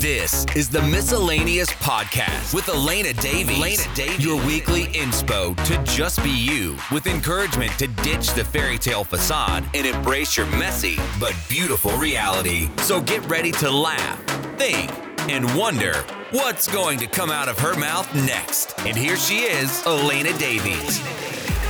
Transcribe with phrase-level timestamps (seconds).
[0.00, 3.58] This is the Miscellaneous Podcast with Elena Davies.
[3.58, 4.24] Elena Davies.
[4.24, 9.64] Your weekly inspo to just be you with encouragement to ditch the fairy tale facade
[9.74, 12.70] and embrace your messy but beautiful reality.
[12.82, 14.22] So get ready to laugh,
[14.56, 14.88] think,
[15.28, 15.94] and wonder
[16.30, 18.78] what's going to come out of her mouth next.
[18.86, 21.00] And here she is, Elena Davies.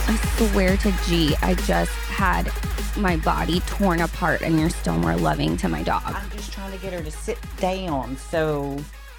[0.06, 2.52] I swear to G, I just had
[2.98, 6.02] my body torn apart and you're still more loving to my dog.
[6.06, 8.78] I'm just trying to get her to sit down so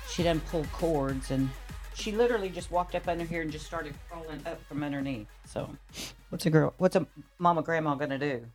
[0.09, 1.31] she doesn't pull cords.
[1.31, 1.49] And
[1.94, 5.27] she literally just walked up under here and just started crawling up from underneath.
[5.45, 5.69] So,
[6.30, 7.05] what's a girl, what's a
[7.39, 8.45] mama grandma gonna do?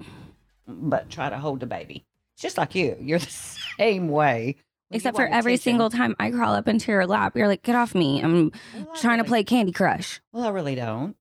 [0.67, 2.05] But try to hold the baby.
[2.35, 2.97] It's just like you.
[3.01, 3.31] You're the
[3.79, 4.57] same way.
[4.89, 7.63] When Except for every attention- single time I crawl up into your lap, you're like,
[7.63, 8.23] get off me.
[8.23, 10.21] I'm Well, trying to play Candy Crush.
[10.33, 11.17] Well, I really don't.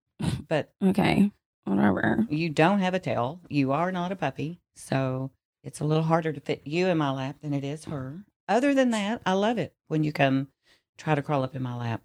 [0.47, 1.31] But Okay,
[1.65, 2.25] whatever.
[2.29, 3.39] you don't have a tail.
[3.49, 4.59] You are not a puppy.
[4.75, 5.31] So
[5.63, 8.23] it's a little harder to fit you in my lap than it is her.
[8.47, 10.49] Other than that, I love it when you come
[10.97, 12.01] try to crawl up in my lap.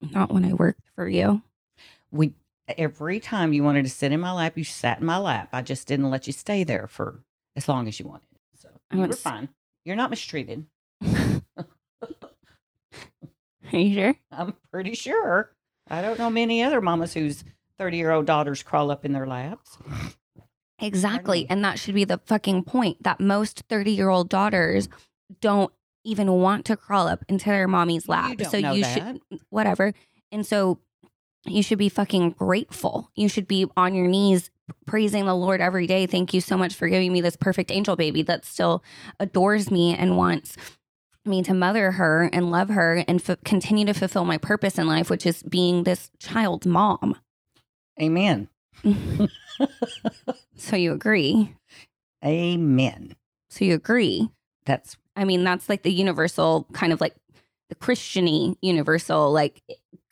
[0.00, 1.42] Not when I worked for you.
[2.10, 2.34] We
[2.68, 5.48] every time you wanted to sit in my lap, you sat in my lap.
[5.52, 7.20] I just didn't let you stay there for
[7.56, 8.26] as long as you wanted.
[8.56, 9.48] So I you were fine.
[9.84, 10.66] You're not mistreated.
[13.72, 14.14] Are you sure?
[14.30, 15.50] I'm pretty sure.
[15.88, 17.44] I don't know many other mamas whose
[17.78, 19.78] 30 year old daughters crawl up in their laps.
[20.80, 21.46] Exactly.
[21.48, 24.88] And that should be the fucking point that most 30 year old daughters
[25.40, 25.72] don't
[26.04, 28.36] even want to crawl up into their mommy's lap.
[28.36, 29.20] don't so you that.
[29.30, 29.94] should, whatever.
[30.30, 30.80] And so
[31.46, 33.10] you should be fucking grateful.
[33.14, 34.50] You should be on your knees
[34.86, 36.06] praising the Lord every day.
[36.06, 38.82] Thank you so much for giving me this perfect angel baby that still
[39.20, 40.56] adores me and wants
[41.26, 44.86] me to mother her and love her and f- continue to fulfill my purpose in
[44.86, 47.16] life, which is being this child's mom.
[48.00, 48.48] Amen.
[50.56, 51.54] So you agree?
[52.24, 53.14] Amen.
[53.50, 54.28] So you agree?
[54.64, 57.14] That's I mean, that's like the universal kind of like
[57.68, 59.62] the Christiany universal like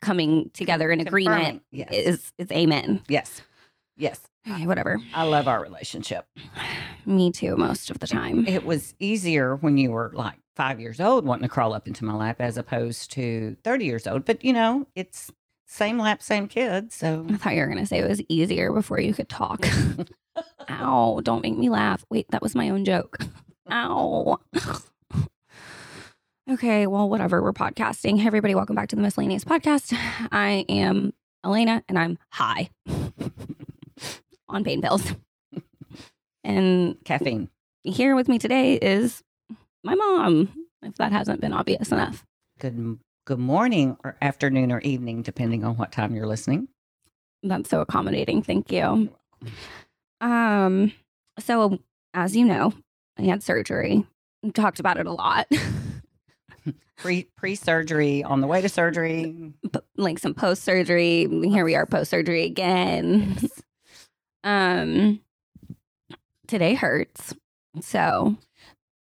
[0.00, 1.62] coming together in agreement.
[1.70, 1.88] Yes.
[1.92, 3.02] is is amen.
[3.08, 3.42] yes.
[3.96, 4.20] Yes.
[4.48, 4.98] Okay, whatever.
[5.14, 6.26] I love our relationship.
[7.06, 8.46] Me too, most of the time.
[8.46, 12.04] It was easier when you were like five years old wanting to crawl up into
[12.04, 14.24] my lap as opposed to 30 years old.
[14.24, 15.30] But you know, it's
[15.72, 16.92] same lap, same kid.
[16.92, 19.66] So I thought you were gonna say it was easier before you could talk.
[20.70, 21.20] Ow!
[21.22, 22.04] Don't make me laugh.
[22.10, 23.18] Wait, that was my own joke.
[23.70, 24.38] Ow.
[26.50, 27.42] okay, well, whatever.
[27.42, 28.18] We're podcasting.
[28.18, 29.96] Hey, everybody, welcome back to the Miscellaneous Podcast.
[30.30, 32.70] I am Elena, and I'm high
[34.48, 35.14] on pain pills.
[36.44, 37.48] And caffeine.
[37.82, 39.22] here with me today is
[39.84, 42.26] my mom, if that hasn't been obvious enough.
[42.58, 46.68] Good good morning or afternoon or evening, depending on what time you're listening.
[47.42, 48.42] That's so accommodating.
[48.42, 49.10] Thank you.
[50.20, 50.92] Um,
[51.38, 51.78] so
[52.14, 52.72] as you know,
[53.18, 54.06] I had surgery.
[54.42, 55.48] We talked about it a lot.
[56.98, 59.52] Pre pre surgery, on the way to surgery.
[59.72, 61.26] P- like some post surgery.
[61.48, 63.36] Here we are post surgery again.
[64.44, 65.20] um
[66.46, 67.34] today hurts.
[67.80, 68.36] So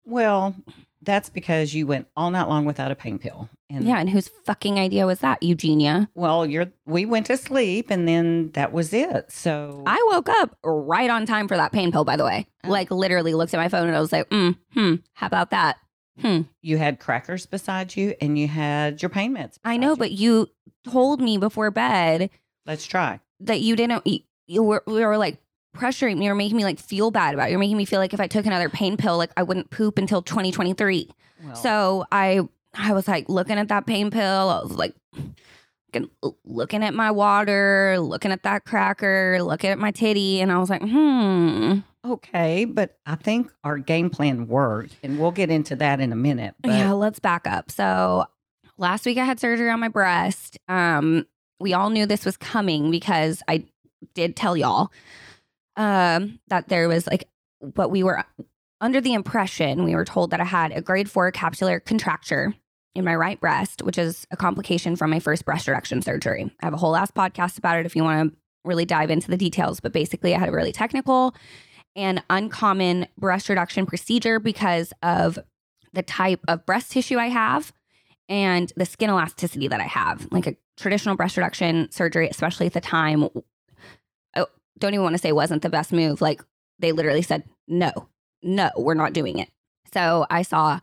[0.06, 0.56] Well,
[1.02, 3.50] that's because you went all night long without a pain pill.
[3.70, 6.10] And yeah, and whose fucking idea was that, Eugenia?
[6.16, 9.32] well, you're we went to sleep and then that was it.
[9.32, 12.48] So I woke up right on time for that pain pill, by the way.
[12.64, 12.70] Oh.
[12.70, 15.78] Like literally looked at my phone and I was like, mm, hmm, how about that?
[16.20, 16.42] Hmm.
[16.62, 19.58] you had crackers beside you and you had your pain meds.
[19.64, 19.96] I know, you.
[19.96, 20.48] but you
[20.84, 22.30] told me before bed
[22.66, 23.22] let's try.
[23.40, 25.38] that you didn't you, you were we were like
[25.76, 27.52] pressuring me or making me like feel bad about it.
[27.52, 29.98] You're making me feel like if I took another pain pill, like I wouldn't poop
[29.98, 31.10] until 2023.
[31.44, 32.42] Well, So I
[32.74, 34.50] I was like looking at that pain pill.
[34.50, 34.94] I was like
[36.46, 40.70] looking- at my water, looking at that cracker, looking at my titty, and I was
[40.70, 41.80] like, hmm.
[42.06, 46.16] okay, but I think our game plan worked, and we'll get into that in a
[46.16, 46.56] minute.
[46.62, 47.72] But yeah, let's back up.
[47.72, 48.26] So
[48.78, 50.58] last week I had surgery on my breast.
[50.68, 51.26] Um,
[51.60, 53.66] we all knew this was coming because I
[54.14, 54.92] did tell y'all
[55.80, 57.28] um, that there was like,
[57.62, 58.24] but we were
[58.82, 62.54] under the impression we were told that I had a grade four capsular contracture
[62.96, 66.52] in my right breast, which is a complication from my first breast reduction surgery.
[66.62, 69.32] I have a whole ass podcast about it if you want to really dive into
[69.32, 69.80] the details.
[69.80, 71.34] But basically, I had a really technical
[71.96, 75.40] and uncommon breast reduction procedure because of
[75.94, 77.72] the type of breast tissue I have
[78.28, 80.28] and the skin elasticity that I have.
[80.30, 83.30] Like a traditional breast reduction surgery, especially at the time,
[84.80, 86.22] don't even want to say wasn't the best move.
[86.22, 86.42] Like
[86.80, 87.92] they literally said, no,
[88.42, 89.50] no, we're not doing it.
[89.94, 90.80] So I saw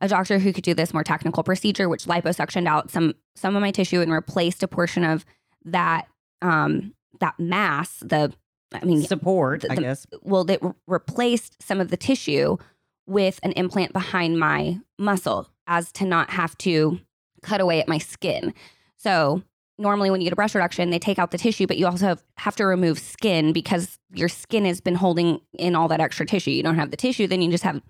[0.00, 3.60] a doctor who could do this more technical procedure, which liposuctioned out some some of
[3.62, 5.24] my tissue and replaced a portion of
[5.64, 6.06] that
[6.42, 7.96] um that mass.
[8.00, 8.32] The
[8.72, 10.06] I mean, Support, I the- guess.
[10.22, 12.58] well, they re- replaced some of the tissue
[13.06, 17.00] with an implant behind my muscle as to not have to
[17.42, 18.52] cut away at my skin.
[18.96, 19.42] So
[19.78, 22.06] normally when you get a breast reduction, they take out the tissue, but you also
[22.06, 26.26] have, have to remove skin because your skin has been holding in all that extra
[26.26, 26.50] tissue.
[26.50, 27.80] You don't have the tissue, then you just have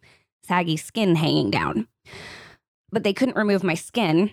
[0.43, 1.89] saggy skin hanging down.
[2.91, 4.31] But they couldn't remove my skin.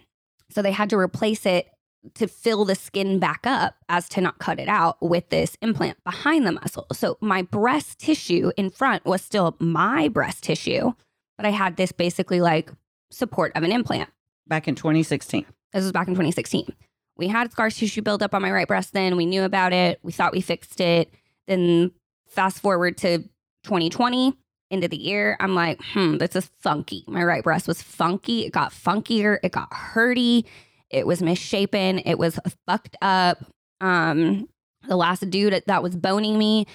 [0.49, 1.67] So they had to replace it
[2.13, 6.01] to fill the skin back up as to not cut it out with this implant
[6.03, 6.85] behind the muscle.
[6.93, 10.93] So my breast tissue in front was still my breast tissue,
[11.37, 12.71] but I had this basically like
[13.11, 14.09] support of an implant.
[14.47, 15.45] Back in 2016.
[15.73, 16.71] This was back in 2016.
[17.17, 19.15] We had scar tissue buildup on my right breast then.
[19.17, 19.99] We knew about it.
[20.03, 21.13] We thought we fixed it.
[21.47, 21.91] Then
[22.27, 23.19] fast forward to
[23.63, 24.37] 2020,
[24.71, 27.03] into the year, I'm like, hmm, this is funky.
[27.07, 28.45] My right breast was funky.
[28.45, 29.37] It got funkier.
[29.43, 30.45] It got hurty.
[30.89, 31.99] It was misshapen.
[31.99, 33.43] It was fucked up.
[33.81, 34.47] Um,
[34.87, 36.65] the last dude that was boning me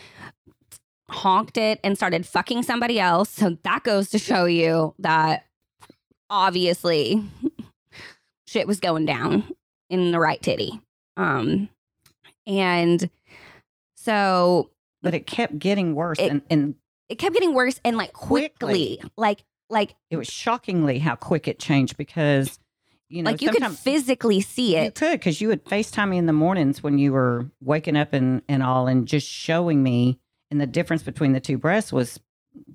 [1.09, 3.31] honked it and started fucking somebody else.
[3.31, 5.47] So that goes to show you that
[6.29, 7.25] obviously
[8.47, 9.45] shit was going down
[9.91, 10.81] in the right titty.
[11.19, 11.69] Um,
[12.47, 13.11] and
[13.97, 14.71] so
[15.03, 16.19] But it kept getting worse.
[16.19, 16.75] It- and, and
[17.09, 19.11] it kept getting worse and like quickly, Quickly.
[19.17, 22.59] like like it was shockingly how quick it changed because,
[23.09, 24.95] you know, like you could physically see You it.
[24.95, 28.43] could because you would FaceTime me in the mornings when you were waking up and,
[28.49, 30.19] and all and just showing me
[30.51, 32.19] and the difference between the two breasts was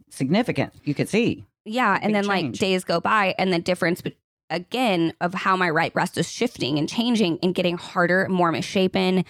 [0.09, 0.73] significant.
[0.83, 1.45] You could see.
[1.65, 4.01] Yeah, and then like days go by, and the difference
[4.49, 9.25] again of how my right breast is shifting and changing and getting harder, more misshapen.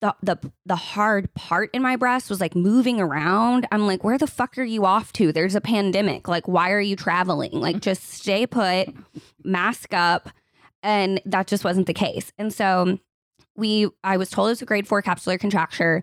[0.00, 3.66] The the the hard part in my breast was like moving around.
[3.72, 5.32] I'm like, where the fuck are you off to?
[5.32, 6.28] There's a pandemic.
[6.28, 7.52] Like, why are you traveling?
[7.52, 8.88] Like, just stay put,
[9.42, 10.28] mask up,
[10.82, 12.32] and that just wasn't the case.
[12.36, 12.98] And so
[13.56, 16.02] we, I was told it was a grade four capsular contracture.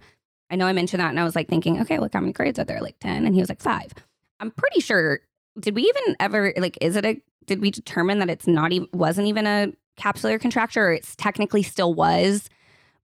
[0.49, 2.57] I know I mentioned that, and I was like thinking, okay, look how many grades
[2.57, 2.81] are there?
[2.81, 3.93] Like ten, and he was like five.
[4.39, 5.21] I'm pretty sure
[5.59, 8.87] did we even ever like is it a did we determine that it's not even
[8.93, 12.49] wasn't even a capsular contracture or it's technically still was?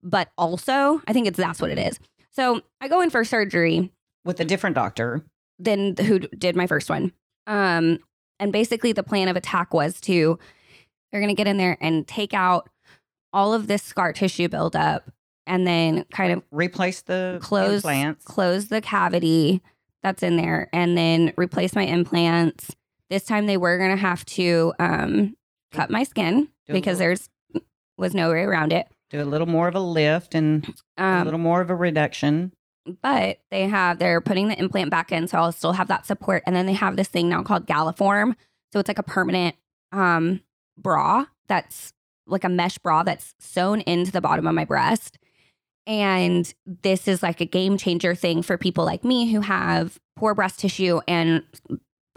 [0.01, 1.99] But also i think it's that's what it is.
[2.31, 3.91] So i go in for surgery.
[4.25, 5.23] With a different doctor.
[5.57, 7.11] than who did my first one.
[7.47, 7.99] Um
[8.39, 10.39] and basically the plan of attack was to
[11.11, 12.69] they're going to get in there and take out
[13.33, 15.09] all of this scar tissue buildup
[15.47, 18.23] and then kind of Replace the close implants.
[18.25, 19.61] close the cavity
[20.03, 22.75] that's in there and then replace my implants
[23.09, 25.35] this time they were going to have to um
[25.71, 27.29] cut my skin Do because little- there's
[27.97, 28.87] was no way around it.
[29.09, 32.53] Do a little more of a lift and a um little more of a reduction.
[33.01, 36.43] but they have they're putting the implant back in so i'll still have that support.
[36.45, 38.35] And then they have this thing now called GalaFORM.
[38.71, 39.55] So it's like a permanent
[39.91, 40.41] um
[40.77, 41.93] bra that's
[42.27, 45.17] like a mesh bra that's sewn into the bottom of my breast.
[45.87, 50.35] And this is like a game changer thing for people like me who have poor
[50.35, 51.43] breast tissue and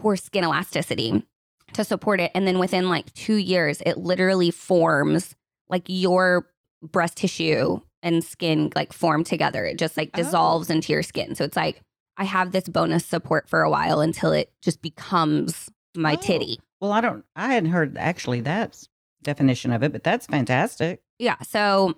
[0.03, 1.25] poor skin elasticity
[1.73, 5.33] to support it and then within like 2 years it literally forms
[5.69, 6.45] like your
[6.81, 10.17] breast tissue and skin like form together it just like Oh.
[10.17, 11.81] dissolves into your skin so it's like
[12.17, 16.21] i have this bonus support for a while until it just becomes my Oh.
[16.21, 17.23] titty Well, I don't.
[17.35, 18.77] I hadn't heard actually that
[19.23, 21.01] definition of it, but that's fantastic.
[21.17, 21.95] yeah so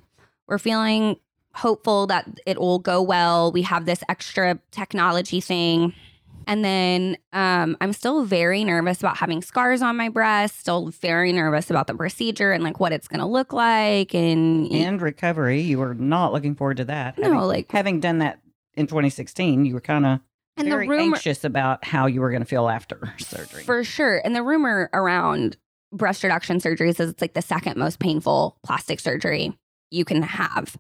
[0.47, 1.17] we're feeling
[1.55, 5.93] hopeful that it will go well we have this extra technology thing
[6.47, 11.31] and then um, i'm still very nervous about having scars on my breast still very
[11.31, 15.61] nervous about the procedure and like what it's going to look like and, And recovery.
[15.61, 17.17] You were not looking forward to that.
[17.17, 18.39] No, having, like- having done that
[18.75, 20.19] in 2016, you were kind of
[20.57, 23.63] and very the rumor anxious about how you were going to feel after surgery.
[23.63, 24.21] For sure.
[24.23, 25.57] And the rumor around
[25.91, 29.57] breast reduction surgeries is it's like the second most painful plastic surgery
[29.91, 30.77] you can have.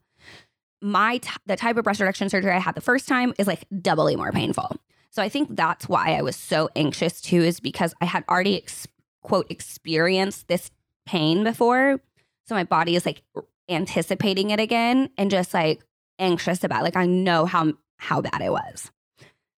[0.81, 3.65] My t- the type of breast reduction surgery I had the first time is like
[3.81, 4.77] doubly more painful.
[5.15, 8.57] So I think that's why I was so anxious too is because I had already
[8.57, 8.85] ex-
[9.23, 10.71] quote experienced this
[11.05, 12.01] pain before.
[12.47, 13.21] So my body is like
[13.69, 15.81] anticipating it again and just like
[16.19, 16.83] anxious about it.
[16.83, 18.91] like I know how how bad it was.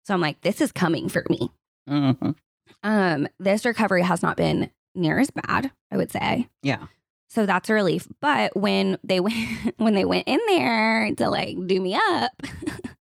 [0.05, 1.49] So I'm like this is coming for me
[1.89, 2.35] Mhm.
[2.83, 6.49] um this recovery has not been near as bad, I would say.
[6.63, 6.87] Yeah.
[7.29, 8.07] So that's a relief.
[8.21, 12.31] But when they went when they went in there to like do me up,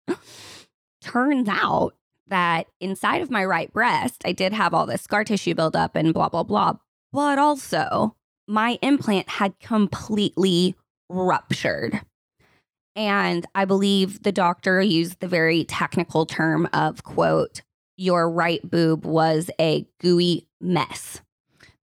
[1.01, 1.93] turns out
[2.33, 6.13] that inside of my right breast, I did have all this scar tissue buildup and
[6.13, 6.73] blah blah blah.
[7.11, 8.15] But also,
[8.47, 10.75] my implant had completely
[11.09, 12.01] ruptured.
[12.95, 17.61] And I believe the doctor used the very technical term of quote,
[17.97, 21.21] your right boob was a gooey mess.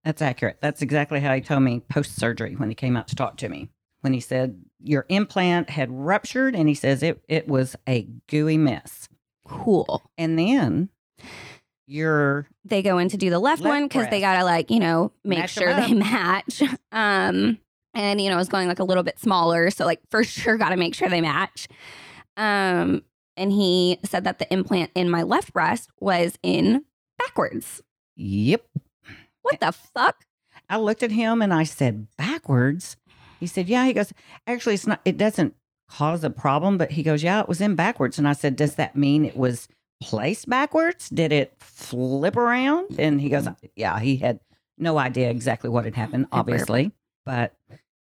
[0.04, 0.58] That's accurate.
[0.60, 3.48] That's exactly how he told me post surgery when he came out to talk to
[3.48, 3.68] me.
[4.00, 8.56] When he said your implant had ruptured and he says it it was a gooey
[8.56, 9.08] mess.
[9.50, 10.02] Cool.
[10.16, 10.88] And then
[11.86, 14.78] you're They go in to do the left, Left one because they gotta like, you
[14.78, 16.62] know, make Match sure they match.
[16.92, 17.58] Um,
[17.94, 19.70] and you know, it's going like a little bit smaller.
[19.70, 21.68] So like for sure gotta make sure they match.
[22.36, 23.02] Um,
[23.36, 26.84] and he said that the implant in my left breast was in
[27.18, 27.82] backwards.
[28.16, 28.64] Yep.
[29.42, 30.24] What the fuck?
[30.68, 32.96] I looked at him and I said, backwards.
[33.40, 33.86] He said, Yeah.
[33.86, 34.12] He goes,
[34.46, 35.54] Actually, it's not, it doesn't
[35.90, 38.18] cause a problem, but he goes, Yeah, it was in backwards.
[38.18, 39.68] And I said, Does that mean it was
[40.00, 41.08] placed backwards?
[41.08, 42.98] Did it flip around?
[42.98, 43.66] And he goes, mm-hmm.
[43.76, 44.40] Yeah, he had
[44.78, 46.92] no idea exactly what had happened, obviously.
[47.26, 47.54] But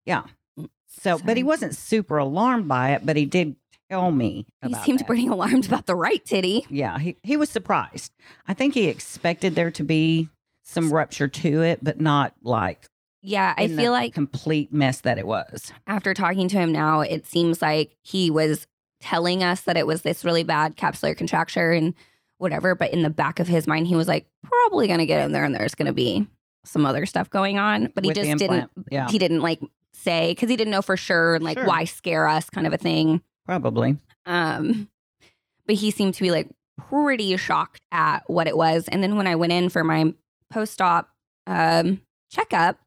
[0.04, 0.24] yeah.
[0.58, 3.56] Mm, so, but he wasn't super alarmed by it, but he did
[3.90, 4.46] tell me.
[4.62, 5.06] He seemed that.
[5.06, 6.66] pretty alarmed about the right titty.
[6.68, 8.12] Yeah, he, he was surprised.
[8.46, 10.28] I think he expected there to be
[10.64, 12.88] some rupture to it, but not like
[13.22, 15.72] Yeah, I feel like complete mess that it was.
[15.86, 18.66] after talking to him now, it seems like he was
[19.00, 21.94] telling us that it was this really bad capsular contracture and
[22.38, 22.74] whatever.
[22.74, 25.32] But in the back of his mind, he was like, probably going to get in
[25.32, 26.26] there and there's going to be
[26.64, 27.90] some other stuff going on.
[27.94, 29.08] But he With just didn't, yeah.
[29.08, 29.60] he didn't like
[29.92, 31.66] say, because he didn't know for sure and like Sure.
[31.66, 33.22] why scare us kind of a thing.
[33.44, 33.96] Probably.
[34.24, 34.88] Um,
[35.66, 36.48] but he seemed to be like
[36.88, 38.86] pretty shocked at what it was.
[38.88, 40.14] And then when I went in for my
[40.50, 41.08] post op
[41.46, 42.78] um, checkup,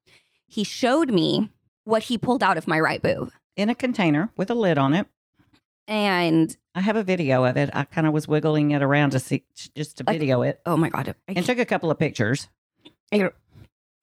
[0.50, 1.50] he showed me
[1.86, 3.32] what he pulled out of my right boob.
[3.56, 5.08] In a container with a lid on it.
[5.88, 7.70] And I have a video of it.
[7.74, 9.44] I kind of was wiggling it around to see,
[9.76, 12.48] just to Like, video it oh my God, I and took a couple of pictures.
[13.12, 13.30] I,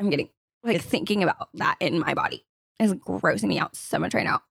[0.00, 0.30] am getting
[0.64, 2.44] like It's- thinking about that in my body
[2.80, 4.42] is grossing me out so much right now.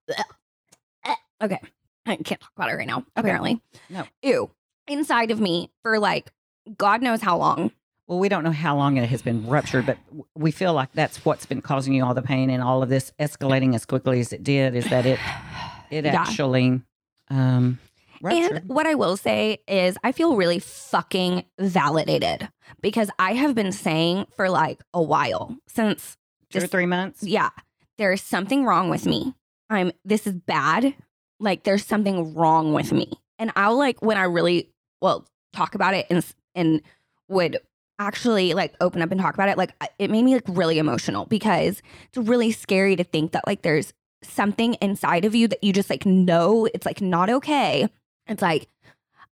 [1.42, 1.60] Okay.
[2.06, 3.60] I can't talk about it right now, apparently.
[3.90, 4.04] No.
[4.22, 4.50] Ew.
[4.88, 6.32] Inside of me for like
[6.78, 7.72] God knows how long.
[8.06, 9.98] Well, we don't know how long it has been ruptured, but
[10.36, 13.12] we feel like that's what's been causing you all the pain and all of this
[13.18, 14.74] escalating as quickly as it did.
[14.76, 15.18] Is that it?
[15.88, 16.20] It Yeah.
[16.20, 16.80] actually
[17.30, 17.78] um,
[18.20, 18.56] ruptured.
[18.62, 22.48] And what I will say is, I feel really fucking validated
[22.80, 26.16] because I have been saying for like a while since
[26.50, 27.22] Two or three months.
[27.22, 27.50] yeah,
[27.98, 29.34] there's something wrong with me.
[29.70, 30.94] I'm this is bad.
[31.38, 33.12] Like there's something wrong with me.
[33.38, 34.70] And I'll like when I really
[35.00, 36.24] well talk about it and
[36.56, 36.82] and
[37.28, 37.58] would
[37.98, 41.24] actually like open up and talk about it like it made me like really emotional
[41.26, 45.72] because it's really scary to think that like there's something inside of you that you
[45.72, 47.88] just like know it's like not okay.
[48.26, 48.68] It's like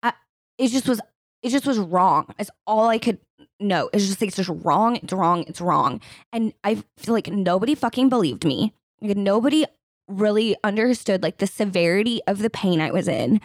[0.02, 0.14] I,
[0.58, 1.02] it just was
[1.42, 2.34] it just was wrong.
[2.40, 3.20] It's all I could
[3.60, 3.90] know.
[3.92, 4.98] It's just like it's just wrong.
[4.98, 5.44] It's wrong.
[5.48, 6.02] It's wrong.
[6.32, 8.74] And I feel like nobody fucking believed me.
[9.02, 9.66] Like nobody
[10.08, 13.42] really understood like the severity of the pain I was in.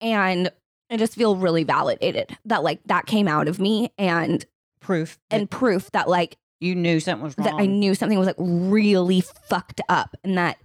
[0.00, 0.50] And
[0.94, 4.44] I just feel really validated that like that came out of me and
[4.80, 7.46] Proof and proof that like you knew something was wrong.
[7.46, 10.58] that I knew something was like really fucked up and that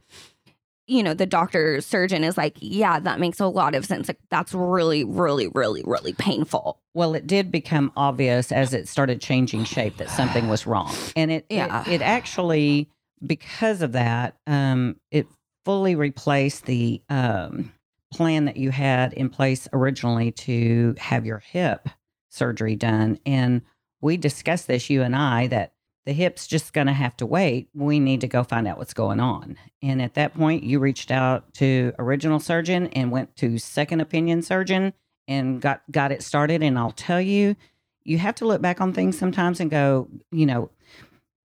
[0.87, 4.19] you know the doctor surgeon is like yeah that makes a lot of sense like
[4.29, 9.63] that's really really really really painful Well, it did become obvious as it started changing
[9.63, 11.83] shape that something was wrong, and it Yeah.
[11.87, 12.89] it, it actually
[13.25, 15.27] because of that, um, it
[15.65, 17.71] fully replaced the um,
[18.11, 21.89] plan that you had in place originally to have your hip
[22.29, 23.61] surgery done, and
[24.01, 25.73] we discussed this you and I that
[26.05, 27.69] the hip's just going to have to wait.
[27.73, 29.57] We need to go find out what's going on.
[29.83, 34.41] And at that point, you reached out to original surgeon and went to second opinion
[34.41, 34.93] surgeon
[35.27, 37.55] and got got it started and I'll tell you
[38.03, 40.71] you have to look back on things sometimes and go, you know,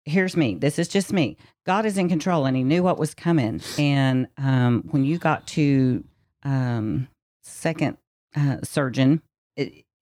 [0.06, 0.54] here's me.
[0.54, 1.38] This is just me.
[1.66, 3.62] God is in control and he knew what was coming.
[3.80, 6.04] And um, when you got to
[6.44, 7.08] um,
[7.44, 7.98] second
[8.36, 9.22] uh, surgeon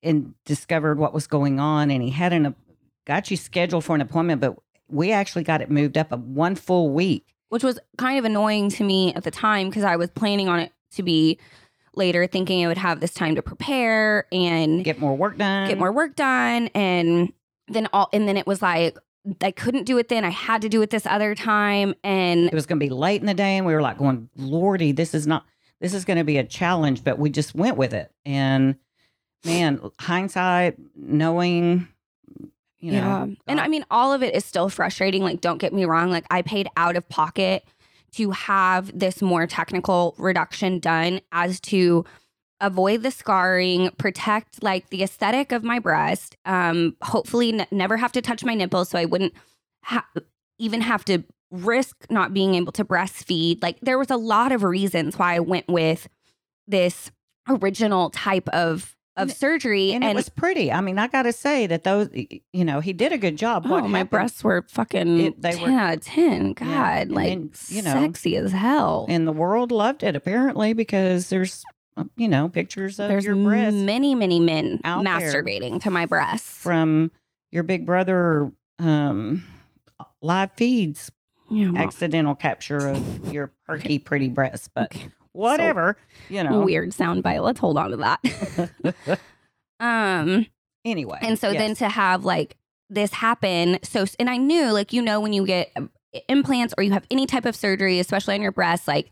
[0.04, 2.56] and discovered what was going on and he had an
[3.06, 4.56] got you scheduled for an appointment, but
[4.88, 7.26] we actually got it moved up a one full week.
[7.50, 10.60] which was kind of annoying to me at the time because I was planning on
[10.60, 11.40] it to be
[11.96, 15.68] later thinking I would have this time to prepare and Get more work done.
[15.68, 17.34] get more work done and
[17.68, 18.98] then all and then it was like
[19.42, 22.54] I couldn't do it then I had to do it this other time and it
[22.54, 25.14] was going to be late in the day and we were like going lordy this
[25.14, 25.46] is not
[25.82, 28.76] this is going to be a challenge but we just went with it and
[29.46, 31.88] man hindsight knowing
[32.80, 32.98] you know.
[32.98, 33.28] yeah.
[33.48, 35.22] And I mean, all of it is still frustrating.
[35.24, 36.10] Like, don't get me wrong.
[36.10, 37.66] Like, I paid out of pocket
[38.14, 42.06] to have this more technical reduction done as to
[42.62, 46.38] avoid the scarring, protect like the aesthetic of my breast.
[46.46, 49.34] Um, hopefully, n- never have to touch my nipples, so I wouldn't
[49.84, 50.08] ha-
[50.58, 53.62] even have to risk not being able to breastfeed.
[53.64, 56.08] Like, there was a lot of reasons why I went with
[56.68, 57.12] this
[57.48, 60.72] original type of of And- surgery, and, it was pretty.
[60.72, 63.64] I mean, I got to say that those, you know, he did a good job.
[63.66, 66.54] Oh, What my happened- breasts were fucking It- they were- 10 out of 10.
[66.54, 69.08] God, Yeah, like then, you know, sexy as hell.
[69.10, 71.66] and the world loved it apparently because there's,
[71.98, 76.48] uh, you know, pictures of There's your breasts many, many men masturbating to my breasts.
[76.64, 77.12] from
[77.52, 79.44] your big brother um,
[80.22, 81.12] live feeds,
[81.50, 84.70] Yeah, well, accidental capture of your perky, pretty breasts.
[84.74, 85.10] But okay.
[85.32, 85.98] whatever,
[86.30, 86.62] you know.
[86.62, 87.40] Weird sound bite.
[87.40, 89.20] Let's hold on to that.
[89.80, 90.46] um,
[90.86, 92.56] Anyway, and so then to have like
[92.90, 95.92] this happen, so and I knew like you know when you get um,
[96.30, 99.12] implants or you have any type of surgery, especially on your breast, like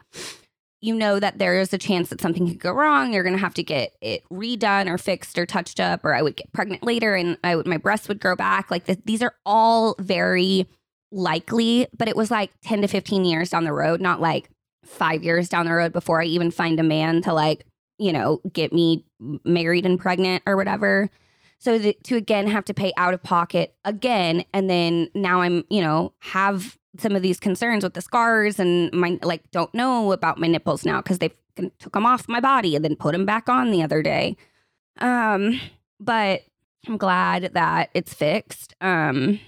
[0.80, 3.12] you know that there is a chance that something could go wrong.
[3.12, 6.38] You're gonna have to get it redone or fixed or touched up, or I would
[6.38, 8.72] get pregnant later and I would my breasts would grow back.
[8.72, 10.68] Like th- these are all very
[11.12, 14.50] likely, but it was like 10 to 15 years down the road, not like
[14.86, 17.66] five years down the road before I even find a man to like,
[17.98, 19.06] you know, get me
[19.44, 21.10] married and pregnant or whatever.
[21.60, 25.82] So to again have to pay out of pocket again, and then now I'm, you
[25.82, 30.40] know, have some of these concerns with the scars and my like don't know about
[30.40, 31.32] my nipples now because they
[31.80, 34.38] took them off my body and then put them back on the other day.
[35.00, 35.60] Um,
[36.00, 36.42] but
[36.88, 38.76] I'm glad that it's fixed.
[38.82, 39.40] Um,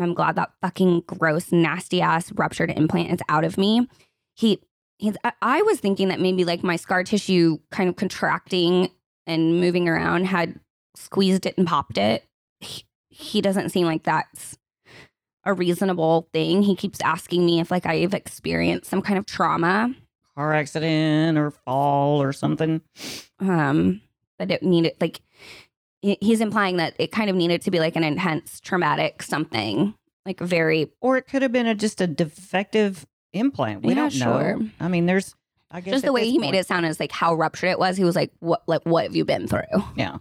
[0.00, 3.88] I'm glad that fucking gross, nasty ass ruptured implant is out of me.
[4.34, 4.60] He,
[4.98, 5.16] he's.
[5.42, 8.90] I, was thinking that maybe like my scar tissue kind of contracting
[9.26, 10.58] and moving around had
[10.96, 12.24] squeezed it and popped it.
[12.60, 14.56] He, he doesn't seem like that's
[15.44, 16.62] a reasonable thing.
[16.62, 19.94] He keeps asking me if like I've experienced some kind of trauma.
[20.34, 22.80] car accident or fall or something.
[23.40, 24.00] Um,
[24.38, 25.20] that it needed like
[26.02, 29.94] he's implying that it kind of needed to be like an intense traumatic something,
[30.26, 33.82] like very Or it could have been a, just a defective implant.
[33.82, 34.56] We Yeah, don't sure.
[34.58, 34.68] know.
[34.80, 35.34] I mean, there's,
[35.70, 37.96] I guess, just the way he made it sound is like how ruptured it was.
[37.96, 38.62] He was like, "What?
[38.66, 39.62] Like what have you been through?"
[39.96, 40.18] Yeah.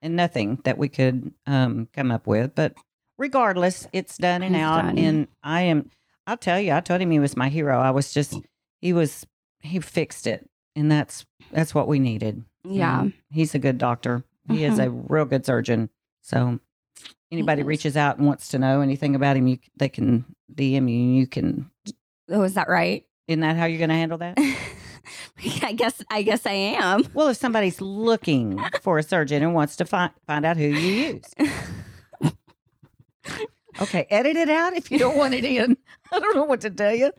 [0.00, 2.54] And nothing that we could um, come up with.
[2.54, 2.74] But
[3.18, 4.82] regardless, it's done and It's out.
[4.82, 4.98] done.
[4.98, 5.90] And I am,
[6.26, 7.78] I'll tell you, I told him he was my hero.
[7.78, 8.40] I was just,
[8.80, 9.24] he was,
[9.60, 10.48] he fixed it.
[10.74, 12.44] And that's, that's what we needed.
[12.64, 13.02] Yeah.
[13.02, 14.24] And he's a good doctor.
[14.48, 14.96] He is mm-hmm.
[14.96, 15.90] a real good surgeon.
[16.20, 16.58] So
[17.30, 20.24] anybody reaches out and wants to know anything about him, you, they can
[20.54, 21.20] DM you.
[21.20, 21.70] You can,
[22.30, 23.04] Oh, is that right?
[23.28, 24.36] isn't that how you're going to handle that?
[25.62, 27.04] I guess I guess I am.
[27.14, 31.20] Well, if somebody's looking for a surgeon and wants to find find out who you
[31.38, 31.52] use.
[33.80, 35.76] Okay, edit it out if you don't want it in.
[36.12, 37.10] I don't know what to tell you.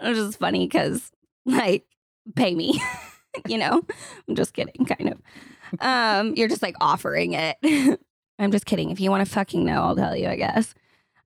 [0.00, 1.10] It's just funny because
[1.46, 1.86] like
[2.36, 2.80] pay me,
[3.48, 3.82] you know.
[4.28, 5.22] I'm just kidding, kind of.
[5.80, 7.56] Um, you're just like offering it.
[8.38, 8.90] I'm just kidding.
[8.90, 10.28] If you want to fucking know, I'll tell you.
[10.28, 10.74] I guess.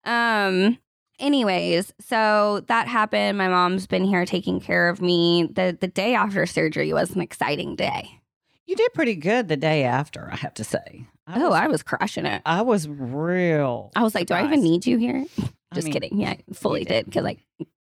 [0.04, 0.78] Um.
[1.18, 3.36] Anyways, so that happened.
[3.38, 5.48] My mom's been here taking care of me.
[5.52, 8.20] the The day after surgery was an exciting day.
[8.66, 11.06] You did pretty good the day after, I have to say.
[11.26, 12.42] I oh, was, I was crushing it.
[12.46, 13.90] I was real.
[13.96, 15.24] I was like, do I even need you here?
[15.40, 16.20] I Just mean, kidding.
[16.20, 16.88] Yeah, I fully did.
[16.88, 17.38] did because I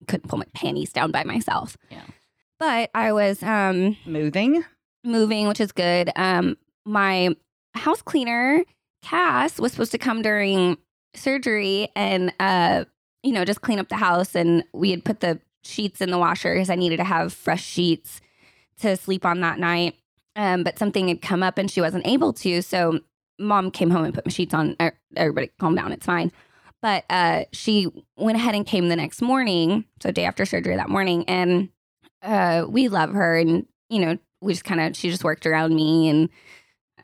[0.07, 1.77] couldn't pull my panties down by myself.
[1.91, 2.01] Yeah.
[2.59, 4.63] But I was um Moving.
[5.03, 6.12] Moving, which is good.
[6.15, 7.35] Um, my
[7.75, 8.63] house cleaner,
[9.01, 10.77] Cass, was supposed to come during
[11.13, 12.85] surgery and uh,
[13.23, 14.35] you know, just clean up the house.
[14.35, 17.63] And we had put the sheets in the washer because I needed to have fresh
[17.63, 18.21] sheets
[18.79, 19.95] to sleep on that night.
[20.35, 22.62] Um, but something had come up and she wasn't able to.
[22.62, 22.99] So
[23.38, 24.75] mom came home and put my sheets on.
[24.81, 26.31] Er, Everybody calm down, it's fine.
[26.81, 30.89] But uh, she went ahead and came the next morning, so day after surgery that
[30.89, 31.69] morning, and
[32.21, 35.75] uh, we love her, and you know, we just kind of she just worked around
[35.75, 36.30] me, and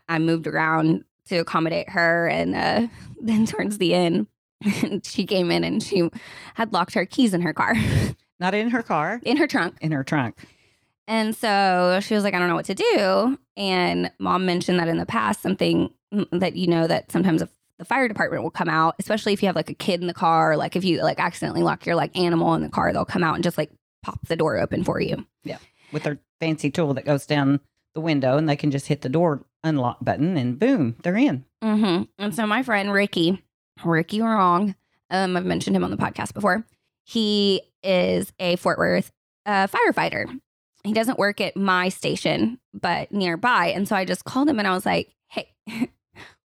[0.08, 2.88] I moved around to accommodate her, and uh,
[3.22, 4.28] then towards the end,
[5.04, 6.10] she came in and she
[6.56, 7.76] had locked her keys in her car,
[8.40, 9.78] Not in her car, in her trunk.
[9.82, 10.36] in her trunk.
[11.08, 13.38] And so she was like, I don't know what to do.
[13.56, 17.50] And mom mentioned that in the past, something mm, that you know that sometimes if
[17.78, 20.14] the fire department will come out, especially if you have like a kid in the
[20.16, 23.24] car, like if you like accidentally lock your like animal in the car, they'll come
[23.24, 23.70] out and just like
[24.02, 25.26] pop the door open for you.
[25.92, 27.60] With their fancy tool that goes down
[27.94, 31.44] the window and they can just hit the door unlock button and boom, they're in.
[31.64, 32.04] Mm-hmm.
[32.20, 33.44] And so my friend Ricky,
[33.84, 34.76] Ricky Wrong,
[35.10, 36.66] um, I've mentioned him on the podcast before.
[37.04, 39.12] He is a Fort Worth
[39.46, 40.28] uh, firefighter.
[40.84, 43.68] He doesn't work at my station, but nearby.
[43.68, 45.52] And so I just called him and I was like, "Hey,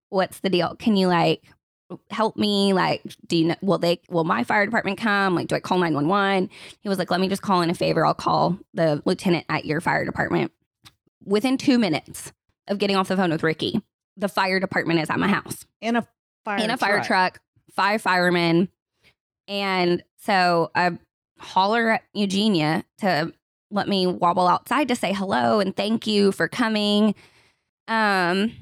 [0.09, 0.75] what's the deal?
[0.75, 1.43] Can you like
[2.09, 2.73] help me?
[2.73, 5.35] Like, do you know, will they, will my fire department come?
[5.35, 6.49] Like, do I call 911?
[6.81, 8.05] He was like, let me just call in a favor.
[8.05, 10.51] I'll call the lieutenant at your fire department.
[11.23, 12.33] Within two minutes
[12.67, 13.81] of getting off the phone with Ricky,
[14.17, 16.07] the fire department is at my house in a
[16.45, 17.39] fire in a fire truck,
[17.75, 18.69] five firemen.
[19.47, 20.97] And so I
[21.39, 23.33] holler at Eugenia to
[23.71, 27.15] let me wobble outside to say hello and thank you for coming.
[27.87, 28.53] Um,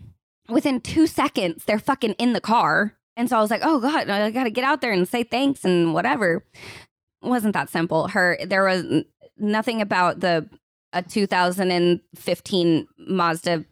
[0.49, 2.95] within two seconds, they're fucking in the car.
[3.21, 5.21] And so I was like, oh God, I got to get out there and say
[5.21, 6.43] thanks and whatever.
[7.21, 8.07] It wasn't that simple.
[8.07, 8.83] Her, there was
[9.37, 10.49] nothing about the
[10.91, 13.65] a 2015 Mazda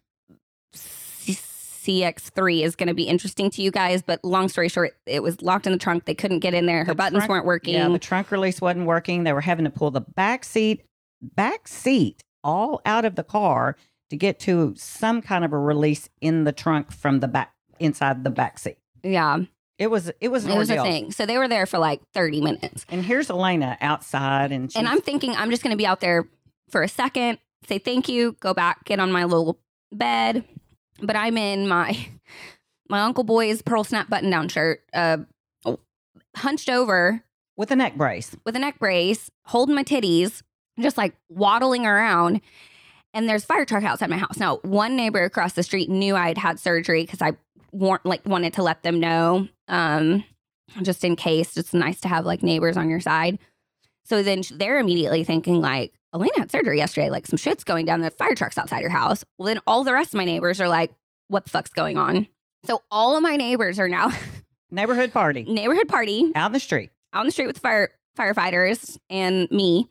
[0.76, 4.04] CX3 is going to be interesting to you guys.
[4.04, 6.06] But long story short, it was locked in the trunk.
[6.06, 6.86] They couldn't get in there.
[6.86, 7.74] Her The buttons trunk- weren't working.
[7.74, 9.24] Yeah, the trunk release wasn't working.
[9.24, 10.86] They were having to pull the back seat,
[11.24, 13.76] back seat all out of the car
[14.12, 18.24] to get to some kind of a release in the trunk from the back inside
[18.24, 18.78] the back seat.
[19.04, 19.40] Yeah,
[19.78, 21.12] It was it was an it was a thing.
[21.12, 22.86] So they were there for like 30 minutes.
[22.90, 26.28] And here's Elena outside, and And I'm thinking I'm just going to be out there
[26.70, 29.60] for a second, say thank you, go back, get on my little
[29.92, 30.44] bed.
[31.02, 31.98] But I'm in my
[32.90, 35.18] my uncle boy's pearl snap button down shirt, uh,
[36.36, 37.24] hunched over
[37.58, 38.36] with a neck brace.
[38.46, 40.42] with a neck brace, holding my titties,
[40.80, 42.42] just like waddling around.
[43.14, 44.38] And there's fire truck outside my house.
[44.38, 47.32] Now, one neighbor across the street knew I had had surgery because I
[47.72, 50.24] want like wanted to let them know, um,
[50.82, 51.58] just in case.
[51.58, 53.40] It's nice to have like neighbors on your side.
[54.06, 57.10] So then they're immediately thinking like, Elena had surgery yesterday.
[57.10, 58.02] Like some shit's going down.
[58.02, 59.24] The fire truck's outside your house.
[59.38, 60.92] Well, then all the rest of my neighbors are like,
[61.28, 62.28] what the fuck's going on?
[62.66, 64.12] So all of my neighbors are now
[64.72, 66.92] Neighborhood party neighborhood party out in the street.
[67.14, 69.90] out in the street with fire firefighters and me.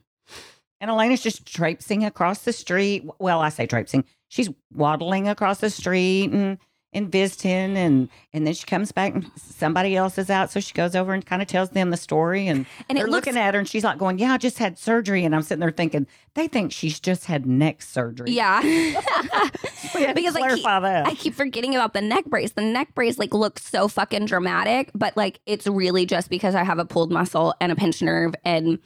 [0.81, 3.05] And Elena's just traipsing across the street.
[3.19, 4.05] Well, I say traipsing.
[4.29, 6.59] She's waddling across the street and
[6.95, 10.51] and visiting and and then she comes back and somebody else is out.
[10.51, 13.27] So she goes over and kind of tells them the story and, And they're looks-
[13.27, 15.25] looking at her and she's like going, Yeah, I just had surgery.
[15.25, 18.31] And I'm sitting there thinking, they think she's just had neck surgery.
[18.31, 18.61] Yeah.
[19.95, 20.67] We had to because I keep.
[20.67, 22.53] I keep forgetting about the neck brace.
[22.53, 26.63] The neck brace like looks so fucking dramatic, but like it's really just because I
[26.65, 28.79] have a pulled muscle and a pinched nerve and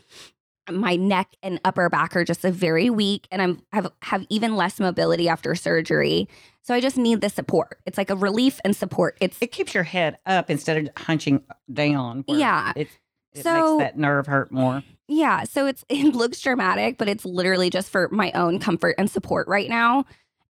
[0.71, 4.55] my neck and upper back are just a very weak and I'm have have even
[4.57, 6.29] less mobility after surgery.
[6.63, 7.81] So I just need the support.
[7.87, 9.17] It's like a relief and support.
[9.21, 12.25] It's it keeps your head up instead of hunching down.
[12.29, 12.73] Yeah.
[12.77, 12.89] It,
[13.35, 14.83] it So- makes that nerve hurt more.
[15.09, 19.11] Yeah, so it's it looks dramatic, but it's literally just for my own comfort and
[19.11, 20.05] support right now.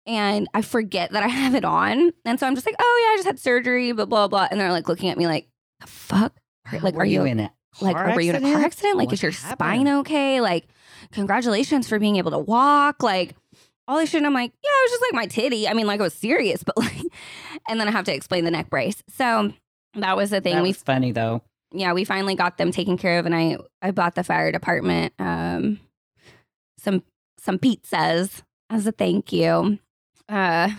[0.07, 3.12] And I forget that I have it on, and so I'm just like, oh yeah,
[3.12, 4.49] I just had surgery, blah blah blah.
[4.51, 5.49] And they're like looking at me like,
[5.81, 6.35] the fuck,
[6.83, 7.51] like, are you in it?
[7.80, 8.96] Like, car were you in a car accident?
[8.98, 9.52] Like, What is your happened?
[9.59, 10.40] spine okay?
[10.40, 10.66] Like,
[11.12, 13.02] congratulations for being able to walk.
[13.02, 13.35] Like,
[13.88, 14.18] all this shit.
[14.18, 15.68] And I'm like, yeah, it was just like my titty.
[15.68, 17.00] I mean, like, it was serious, but like,
[17.68, 19.02] and then I have to explain the neck brace.
[19.09, 19.52] So
[19.94, 20.54] that was the thing.
[20.56, 21.42] That we was funny though.
[21.72, 25.12] yeah, we finally got them taken care of, and I I bought the fire department
[25.18, 25.80] um
[26.78, 27.02] some
[27.38, 29.78] some pizzas as a thank you.
[30.28, 30.70] Uh,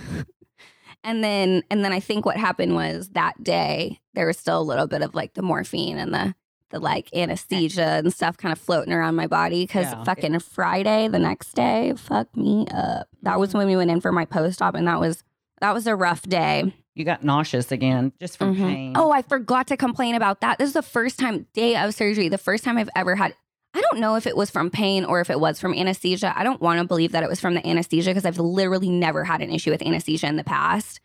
[1.03, 4.63] and then and then I think what happened was that day there was still a
[4.63, 6.33] little bit of like the morphine and the
[6.71, 10.03] the like anesthesia and stuff kind of floating around my body because Yeah.
[10.03, 13.07] fucking Friday the next day fucked me up.
[13.23, 15.23] That was when we went in for my post op, and that was
[15.61, 16.73] that was a rough day.
[16.95, 18.67] You got nauseous again just from Mhm.
[18.67, 18.93] pain.
[18.97, 20.57] Oh, I forgot to complain about that.
[20.57, 23.35] This is the first time, day of surgery, the first time I've ever had.
[23.73, 26.33] I don't know if it was from pain or if it was from anesthesia.
[26.35, 29.23] I don't want to believe that it was from the anesthesia because I've literally never
[29.23, 30.99] had an issue with anesthesia in the past.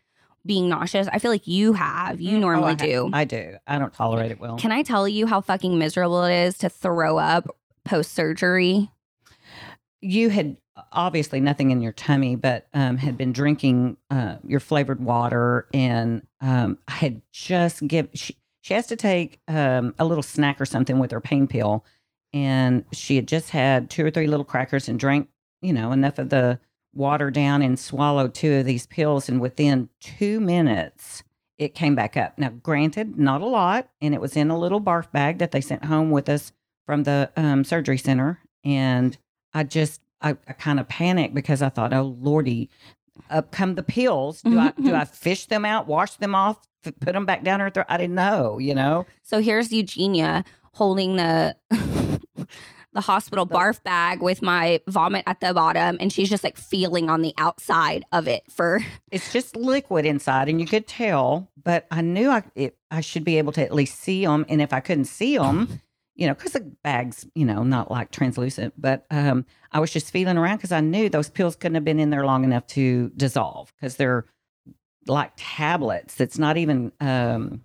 [0.47, 2.19] Being nauseous, I feel like you have.
[2.19, 3.09] You Mm, oh, normally I ha- do.
[3.13, 3.57] I do.
[3.67, 4.57] I don't tolerate it well.
[4.57, 7.55] Can I tell you how fucking miserable it is to throw up
[7.85, 8.89] post surgery?
[9.99, 10.57] you had
[10.91, 16.25] obviously nothing in your tummy, but um, had been drinking uh, your flavored water, and
[16.39, 18.07] um, I had just give.
[18.13, 21.83] She, she has to take um, a little snack or something with her pain pill,
[22.31, 25.29] and she had just had two or three little crackers and drank,
[25.61, 26.59] you know, enough of the
[26.97, 31.23] water down and swallowed two of these pills, and within two minutes.
[31.57, 32.37] It came back up.
[32.37, 35.59] Now, granted, not a lot, and it was in a little barf bag that they
[35.61, 36.51] sent home with us
[36.85, 38.39] from the um, surgery center.
[38.63, 39.17] And
[39.55, 42.69] I just I, I kind of panicked because I thought, oh lordy,
[43.31, 44.43] up come the pills.
[44.43, 47.59] Do I do I fish them out, wash them off, f- put them back down
[47.59, 47.87] her throat?
[47.89, 49.07] I didn't know, you know.
[49.23, 51.55] So here's Eugenia holding the
[52.97, 57.11] the hospital barf bag with my vomit at the bottom, and she's just like feeling
[57.11, 58.79] on the outside of it for
[59.11, 61.51] It's just liquid inside, and you could tell.
[61.63, 64.63] But I knew I it, I should be able to at least see them, and
[64.63, 65.79] if I couldn't see them,
[66.15, 70.09] you know, because the bag's you know not like translucent, but um, I was just
[70.09, 73.09] feeling around because I knew those pills couldn't have been in there long enough to
[73.15, 74.25] dissolve because they're
[75.05, 76.15] like tablets.
[76.15, 77.61] That's not even um,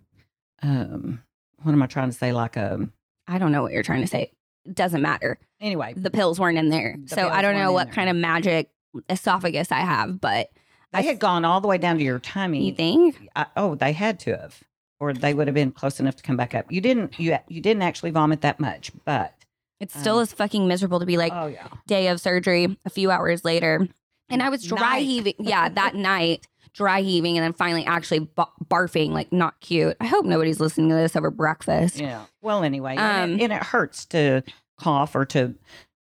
[0.62, 1.22] um,
[1.62, 2.34] what am I trying to say?
[2.34, 2.86] Like a
[3.26, 4.32] I don't know what you're trying to say.
[4.72, 5.38] Doesn't matter.
[5.61, 5.94] anyway.
[5.96, 6.96] The pills weren't in there.
[7.05, 8.70] The so I don't know what kind of magic
[9.09, 10.51] esophagus I have, but
[10.92, 12.66] They had gone all the way down to your tummy.
[12.68, 13.29] you think?
[13.35, 14.61] I, oh, they had to have,
[15.01, 16.70] or they would have been close enough to come back up.
[16.70, 17.18] You didn't.
[17.18, 19.35] You you didn't actually vomit that much, but
[19.81, 22.90] It still Um, is fucking miserable to be like oh yeah, day of surgery a
[22.90, 23.88] few hours later.
[24.29, 25.03] And I was dry Night.
[25.07, 25.35] heaving.
[25.40, 29.96] Yeah, that night, dry heaving, and then finally actually ba- barfing, like not cute.
[30.00, 31.98] I hope nobody's listening to this over breakfast.
[31.98, 32.24] yeah.
[32.40, 34.42] Well, anyway, Um, and, it, and it hurts to
[34.80, 35.54] cough or to,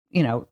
[0.10, 0.48] you know,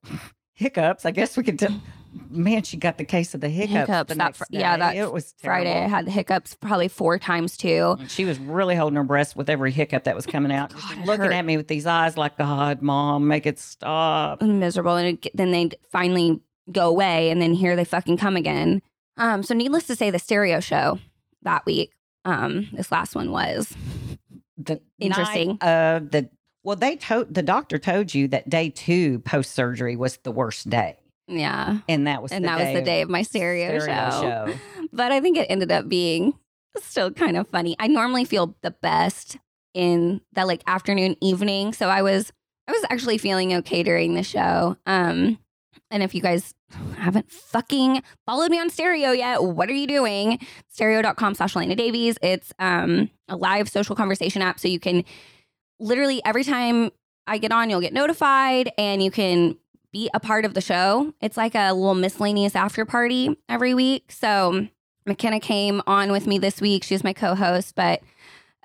[0.53, 1.05] hiccups.
[1.05, 1.59] I guess we could.
[1.59, 1.81] T-
[2.29, 3.89] man, she got the case of the hiccups.
[3.89, 7.57] Hiccups, the fr- yeah, that it was Friday, I had the hiccups probably four times
[7.57, 7.95] too.
[7.99, 10.97] And She was really holding her breath with every hiccup that was coming out, God,
[11.07, 11.33] looking hurt.
[11.33, 15.51] at me with these eyes like, "God, mom, make it stop." miserable and it, then
[15.51, 16.39] they finally
[16.71, 18.81] go away and then here they fucking come again
[19.17, 20.99] um so needless to say the stereo show
[21.41, 21.91] that week
[22.25, 23.75] um this last one was
[24.57, 25.57] the Interesting.
[25.61, 26.29] of the
[26.63, 30.69] well they told the doctor told you that day two post surgery was the worst
[30.69, 30.97] day
[31.27, 34.21] yeah and that was and the that was the day of my stereo, stereo show.
[34.21, 34.55] show.
[34.93, 36.33] but i think it ended up being
[36.81, 39.37] still kind of funny i normally feel the best
[39.73, 42.31] in that like afternoon evening so i was
[42.67, 45.37] i was actually feeling okay during the show um
[45.93, 46.53] and if you guys
[46.97, 50.39] haven't fucking followed me on stereo yet what are you doing
[50.73, 52.17] stereo.com slash Elena Davies.
[52.21, 54.59] It's um, a live social conversation app.
[54.59, 55.03] So you can
[55.79, 56.91] literally every time
[57.27, 59.57] I get on, you'll get notified and you can
[59.91, 61.13] be a part of the show.
[61.21, 64.11] It's like a little miscellaneous after party every week.
[64.11, 64.67] So
[65.05, 66.83] McKenna came on with me this week.
[66.83, 68.01] She's my co-host, but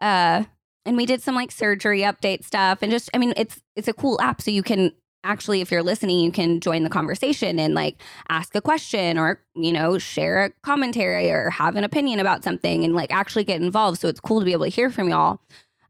[0.00, 0.44] uh
[0.84, 3.92] and we did some like surgery update stuff and just I mean it's it's a
[3.92, 4.92] cool app so you can
[5.24, 9.40] actually if you're listening you can join the conversation and like ask a question or
[9.54, 13.61] you know share a commentary or have an opinion about something and like actually get
[13.61, 14.00] involved.
[14.00, 15.40] So it's cool to be able to hear from y'all.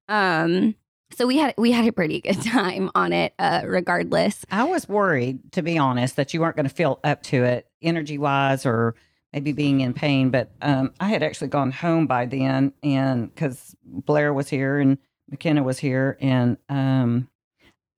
[0.08, 0.74] Um
[1.12, 4.44] so we had we had a pretty good time on it uh regardless.
[4.50, 7.66] I was worried to be honest that you weren't going to feel up to it
[7.82, 8.94] energy wise or
[9.32, 13.76] maybe being in pain but um, i had actually gone home by then and because
[13.84, 14.98] blair was here and
[15.30, 17.28] mckenna was here and um,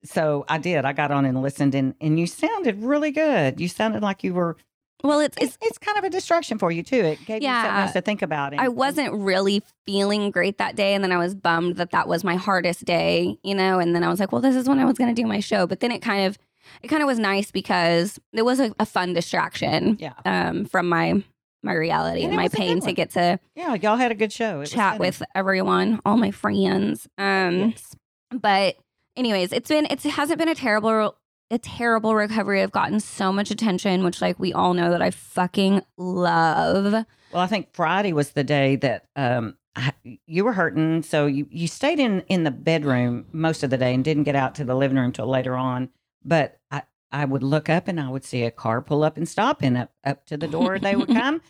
[0.05, 3.69] so i did i got on and listened and, and you sounded really good you
[3.69, 4.57] sounded like you were
[5.03, 6.97] well it's it's, it's kind of a distraction for you too.
[6.97, 7.83] It gave you something Yeah.
[7.85, 8.53] else to think about.
[8.53, 10.93] and- I wasn't really feeling great that day.
[10.93, 13.79] And then I was bummed that that was my hardest day, you know?
[13.79, 15.41] And then I was like, well, this is when I was going to do my
[15.41, 15.67] show.
[15.67, 16.37] But then it kind of,
[16.83, 20.13] it kind of was nice because it was a, a fun distraction Yeah.
[20.27, 21.25] um, from my,
[21.63, 24.11] my reality And and my was a good pain to get to Yeah, y'all had
[24.11, 24.61] a good show.
[24.61, 27.09] It chat with everyone, all my friends.
[27.17, 27.97] Um, Yes.
[28.39, 28.77] but
[29.21, 31.17] anyways, it's been, it's, it hasn't been a terrible,
[31.51, 32.63] a terrible recovery.
[32.63, 36.93] I've gotten so much attention, which like we all know that I fucking love.
[37.33, 39.57] Well, I think Friday was the day that um
[40.27, 43.95] you were hurting, so you you stayed in in the bedroom most of the day
[43.95, 45.91] and didn't get out to the living room till later on.
[46.25, 49.29] But I I would look up and I would see a car pull up and
[49.29, 51.41] stop, and up up to the door they would come,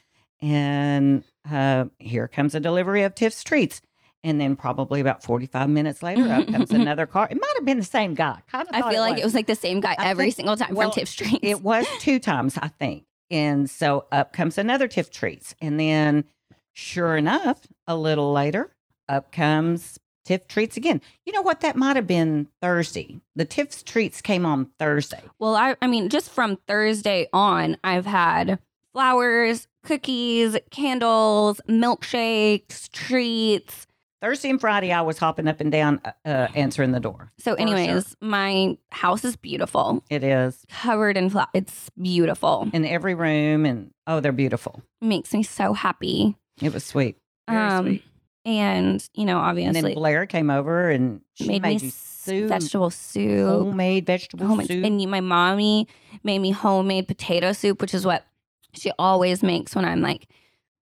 [0.43, 3.81] and uh, here comes a delivery of Tiff's treats.
[4.23, 6.55] And then probably about forty five minutes later, up mm-hmm.
[6.55, 7.27] comes another car.
[7.31, 8.43] It might have been the same guy.
[8.51, 10.57] Kind of I feel like it was like the same guy I every think- single
[10.57, 11.39] time well, from Tiff's Treats.
[11.43, 13.05] It was two times, I think.
[13.31, 15.55] And so up comes another Tiff Treats.
[15.63, 16.25] And then,
[16.73, 18.75] sure enough, a little later,
[19.09, 21.01] up comes Tiff Treats again.
[21.25, 21.61] You know what?
[21.61, 23.21] That might have been Thursday.
[23.37, 25.23] The Tiff Treats came on Thursday.
[25.39, 28.59] Well, I, I mean, just from Thursday on, I've had
[28.93, 33.87] flowers, cookies, candles, milkshakes, treats.
[34.21, 37.33] Thursday and Friday, I was hopping up and down uh, uh, answering the door.
[37.39, 41.49] So, For anyways, my house is beautiful, It is covered in flowers.
[41.55, 42.69] It's beautiful.
[42.73, 43.65] in every room.
[43.65, 44.83] And oh, they're beautiful.
[45.01, 46.37] makes me so happy.
[46.61, 47.17] It was sweet.
[47.49, 48.05] Very um, sweet.
[48.45, 52.49] and you know, And then obviously, Blair came over and she made, made, me soup,
[52.51, 53.49] vegetable soup.
[53.49, 54.85] homemade vegetable homemade- soup.
[54.85, 55.89] And my mommy
[56.23, 58.27] made me homemade potato soup, which is what
[58.75, 60.29] she always makes when I'm like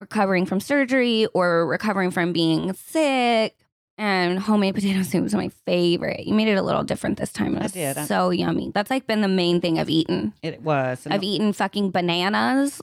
[0.09, 3.55] recovering from surgery or recovering from being sick.
[3.97, 6.27] And homemade potato soup is my favorite.
[6.27, 7.55] You made it a little different this time.
[7.55, 7.97] It I was did.
[7.97, 8.71] I- so yummy.
[8.73, 10.33] That's like been the main thing I've eaten.
[10.43, 11.07] it was.
[11.09, 12.81] I've eaten fucking bananas.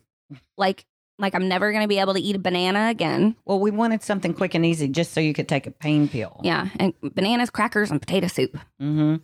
[0.56, 0.84] Like
[1.18, 3.36] like I'm never gonna be able to eat a banana again.
[3.44, 6.40] Well, we wanted something quick and easy just so you could take a pain pill.
[6.42, 6.68] Yeah.
[6.80, 8.58] And bananas, crackers, and potato soup.
[8.80, 9.16] hmm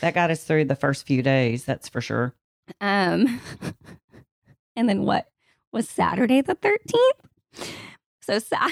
[0.00, 2.34] That got us through the first few days, that's for sure.
[2.80, 3.38] Um,
[4.76, 5.28] and then what
[5.72, 7.20] was Saturday the thirteenth?
[8.22, 8.68] So sa-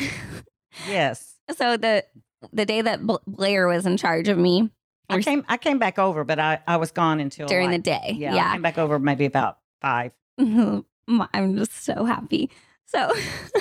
[0.88, 1.34] Yes.
[1.56, 2.04] so the
[2.52, 4.70] the day that Bl- Blair was in charge of me
[5.10, 8.14] I came I came back over, but I, I was gone until during the day.
[8.16, 10.12] Yeah, I Yeah, came back over maybe about five.
[10.38, 12.50] I'm just so happy.
[12.86, 12.98] So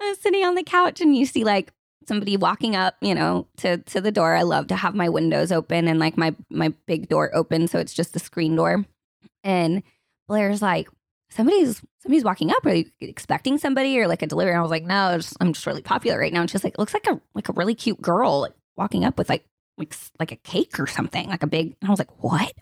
[0.00, 1.72] I was sitting on the couch and you see like
[2.06, 4.34] somebody walking up, you know, to to the door.
[4.36, 7.80] I love to have my windows open and like my my big door open, so
[7.80, 8.84] it's just a screen door.
[9.42, 9.82] And
[10.28, 10.88] Blair's like,
[11.36, 12.64] somebody's somebody's walking up.
[12.66, 14.52] Are you expecting somebody or like a delivery?
[14.52, 16.40] And I was like, no, just- I'm just really popular right now.
[16.40, 19.28] And she's like, looks like a like a really cute girl like, walking up with
[19.28, 19.44] like
[19.78, 21.76] like like a cake or something, like a big.
[21.80, 22.52] And I was like, what?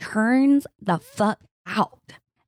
[0.00, 2.00] Turns the fuck out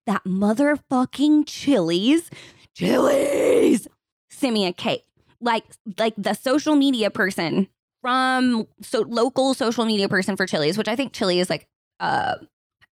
[0.06, 2.30] that motherfucking Chili's,
[2.74, 3.86] Chili's,
[4.30, 5.04] sent me a cake.
[5.40, 5.64] Like
[5.98, 7.68] like the social media person
[8.00, 11.66] from so local social media person for Chili's, which I think Chili is like
[12.00, 12.36] uh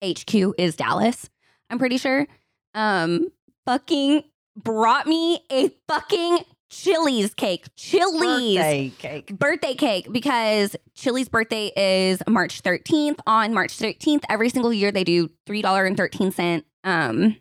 [0.05, 1.29] HQ is Dallas.
[1.71, 2.27] I'm pretty sure.
[2.75, 3.29] Um,
[3.67, 4.25] fucking
[4.57, 7.67] brought me a fucking Chili's cake.
[7.77, 9.39] Chili's Birthday cake.
[9.39, 13.21] birthday cake because Chili's birthday is March 13th.
[13.27, 17.37] On March 13th, every single year they do $3.13 um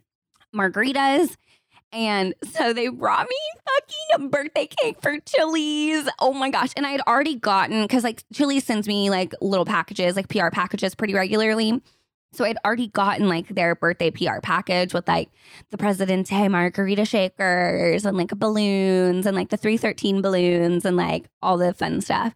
[0.56, 1.36] margaritas.
[1.94, 3.36] And so they brought me
[4.10, 6.08] fucking birthday cake for Chili's.
[6.20, 6.72] Oh my gosh.
[6.76, 10.50] And I had already gotten because like Chili's sends me like little packages, like PR
[10.50, 11.82] packages pretty regularly.
[12.34, 15.30] So I'd already gotten like their birthday PR package with like
[15.72, 21.58] the Presidente margarita shakers and like balloons and like the 313 balloons and like all
[21.58, 22.34] the fun stuff.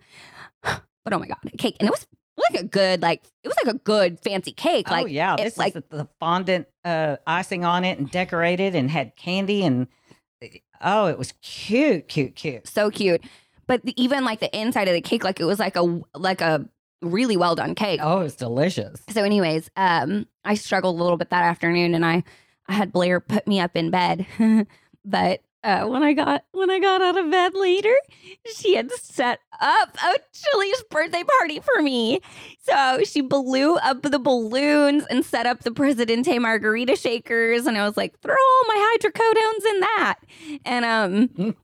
[1.04, 1.78] But oh my God, cake.
[1.80, 2.06] And it was
[2.52, 4.88] like a good, like, it was like a good fancy cake.
[4.88, 8.76] Like, oh yeah, it- this like, the, the fondant uh, icing on it and decorated
[8.76, 9.88] and had candy and
[10.80, 12.68] oh, it was cute, cute, cute.
[12.68, 13.24] so cute.
[13.66, 16.42] But the- even like the inside of the cake, like it was like a, like
[16.42, 16.70] a
[17.02, 18.00] really well done cake.
[18.02, 19.02] Oh, it's delicious.
[19.10, 22.24] So, anyways, um, I struggled a little bit that afternoon, and I,
[22.68, 24.26] I had Blair put me up in bed,
[25.06, 27.96] but uh, when I got when I got out of bed later,
[28.56, 32.20] she had set up a Chili's birthday party for me.
[32.62, 37.86] So she blew up the balloons and set up the Presidente margarita shakers, and I
[37.86, 40.16] was like, throw all my hydrocodones in that,
[40.66, 41.56] and um.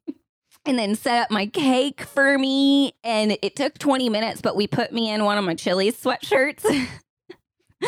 [0.68, 2.94] And then set up my cake for me.
[3.04, 6.88] And it took 20 minutes, but we put me in one of my Chili's sweatshirts.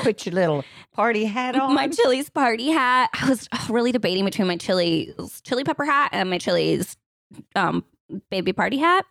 [0.04, 0.64] Put your little
[0.94, 1.74] party hat on.
[1.74, 3.10] my Chili's party hat.
[3.20, 6.96] I was uh, really debating between my Chili's chili pepper hat and my Chili's
[7.56, 7.84] um,
[8.30, 9.04] baby party hat.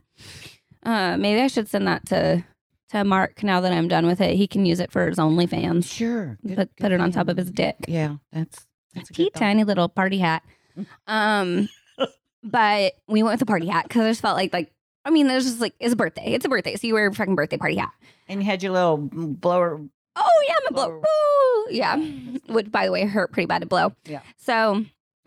[0.85, 2.45] Uh, maybe I should send that to
[2.91, 4.37] to Mark now that I'm done with it.
[4.37, 5.85] He can use it for his OnlyFans.
[5.91, 6.39] sure.
[6.47, 7.75] Good- Put, good put it on top of his dick.
[7.89, 10.45] Yeah, that's that's a tiny little party hat.
[11.09, 11.69] Um,
[12.51, 14.71] but we went with the party hat because I just felt like like
[15.05, 16.33] I mean, there's just like it's a birthday.
[16.35, 17.93] It's a birthday, so you wear a fucking birthday party hat.
[18.29, 19.81] And you had your little blower.
[20.17, 20.87] Oh yeah, my blow.
[20.89, 20.99] Blower.
[21.01, 21.73] Woo!
[21.73, 21.97] Yeah,
[22.49, 23.93] which by the way hurt pretty bad to blow.
[24.05, 24.21] Yeah.
[24.37, 24.85] So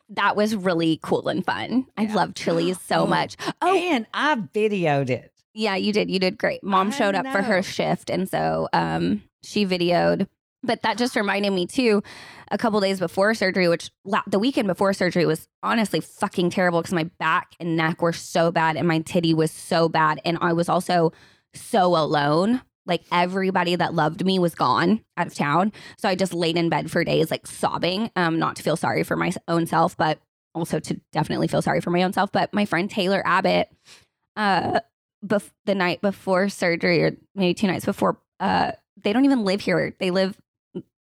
[0.10, 1.88] that was really cool and fun.
[1.98, 2.14] I Yeah.
[2.16, 3.38] love Chili's so Oh, much.
[3.62, 5.32] Oh And I videoed it.
[5.54, 6.12] yeah, you did.
[6.12, 6.64] You did great.
[6.64, 10.28] Mom I showed up for her shift, and so um she videoed.
[10.64, 12.04] But that just reminded me too.
[12.52, 16.82] A couple days before surgery, which la- the weekend before surgery was honestly fucking terrible
[16.82, 20.38] because my back and neck were so bad, and my titty was so bad, and
[20.42, 21.14] I was also
[21.54, 22.62] so alone.
[22.86, 25.72] Like everybody that loved me was gone out of town.
[25.98, 29.04] So I just laid in bed for days, like sobbing, um, not to feel sorry
[29.04, 30.20] for my own self, but
[30.54, 32.32] also to definitely feel sorry for my own self.
[32.32, 33.70] But my friend Taylor Abbott,
[34.36, 34.80] uh,
[35.26, 38.72] bef- the night before surgery, or maybe two nights before, uh,
[39.02, 39.96] they don't even live here.
[40.00, 40.36] They live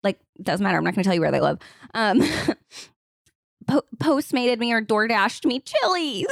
[0.03, 0.77] like doesn't matter.
[0.77, 1.59] I'm not going to tell you where they live.
[1.93, 2.21] Um,
[3.67, 6.27] po- postmated me or door dashed me Chili's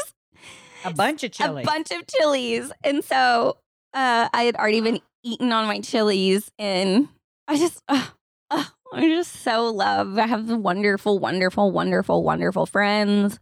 [0.86, 1.64] A bunch of chili.
[1.64, 2.72] a bunch of chilies.
[2.84, 3.58] And so
[3.94, 7.10] uh, I had already been eating on my chilies, and
[7.48, 8.06] I just, uh,
[8.50, 10.18] uh, I just so love.
[10.18, 13.40] I have wonderful, wonderful, wonderful, wonderful friends.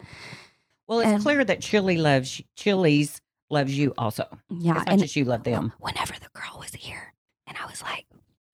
[0.87, 4.25] well, it's and- clear that Chili loves Chili's loves you also.
[4.49, 5.71] Yeah, As much and as you love them.
[5.79, 7.13] whenever the girl was here,
[7.45, 8.05] and I was like,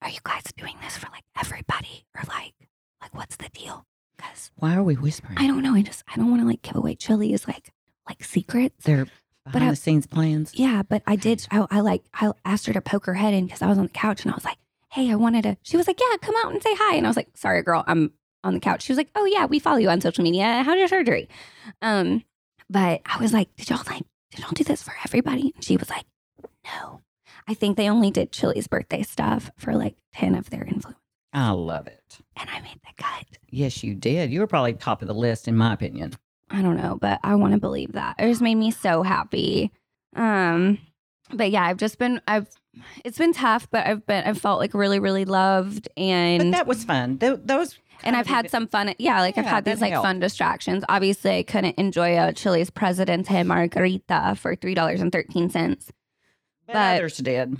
[0.04, 2.54] "Are you guys doing this for like everybody, or like,
[3.02, 3.86] like what's the deal?"
[4.18, 5.38] Because Why are we whispering?
[5.38, 5.74] I don't know.
[5.74, 7.72] I just I don't want to like give away Chili's like
[8.08, 8.84] like secrets.
[8.86, 9.08] They're
[9.46, 10.54] behind I- the scenes plans.
[10.56, 11.46] Yeah, but I did.
[11.52, 12.04] I, I like.
[12.14, 14.32] I asked her to poke her head in because I was on the couch, and
[14.32, 14.58] I was like,
[14.92, 17.10] "Hey, I wanted to." She was like, "Yeah, come out and say hi." And I
[17.10, 18.12] was like, "Sorry, girl, I'm
[18.44, 20.64] on the couch." She was like, "Oh yeah, we follow you on social media.
[20.64, 21.28] How's your surgery?"
[21.82, 22.24] Um,
[22.70, 24.04] but I was like, "Did y'all like?
[24.32, 26.06] Did y'all do this for everybody?" And she was like,
[26.66, 27.02] "No,
[27.48, 31.00] I think they only did Chili's birthday stuff for like ten of their influence."
[31.34, 32.20] I love it.
[32.38, 33.26] And I made the cut.
[33.50, 34.32] Yes, you did.
[34.32, 36.14] You were probably top of the list, in my opinion.
[36.50, 38.16] I don't know, but I want to believe that.
[38.20, 39.72] It just made me so happy.
[40.16, 40.78] Um,
[41.32, 42.48] but yeah, I've just been I've
[43.04, 46.68] it's been tough, but I've been I've felt like really really loved But and that
[46.68, 47.18] was fun.
[47.18, 48.94] Tho- those and I've had some fun.
[49.00, 50.06] Yeah, like I've had these like helped.
[50.06, 50.84] fun distractions.
[50.90, 55.92] Obviously, I couldn't enjoy a Chili's Presidente Margarita for three dollars and thirteen cents.
[56.68, 57.58] But but- others did.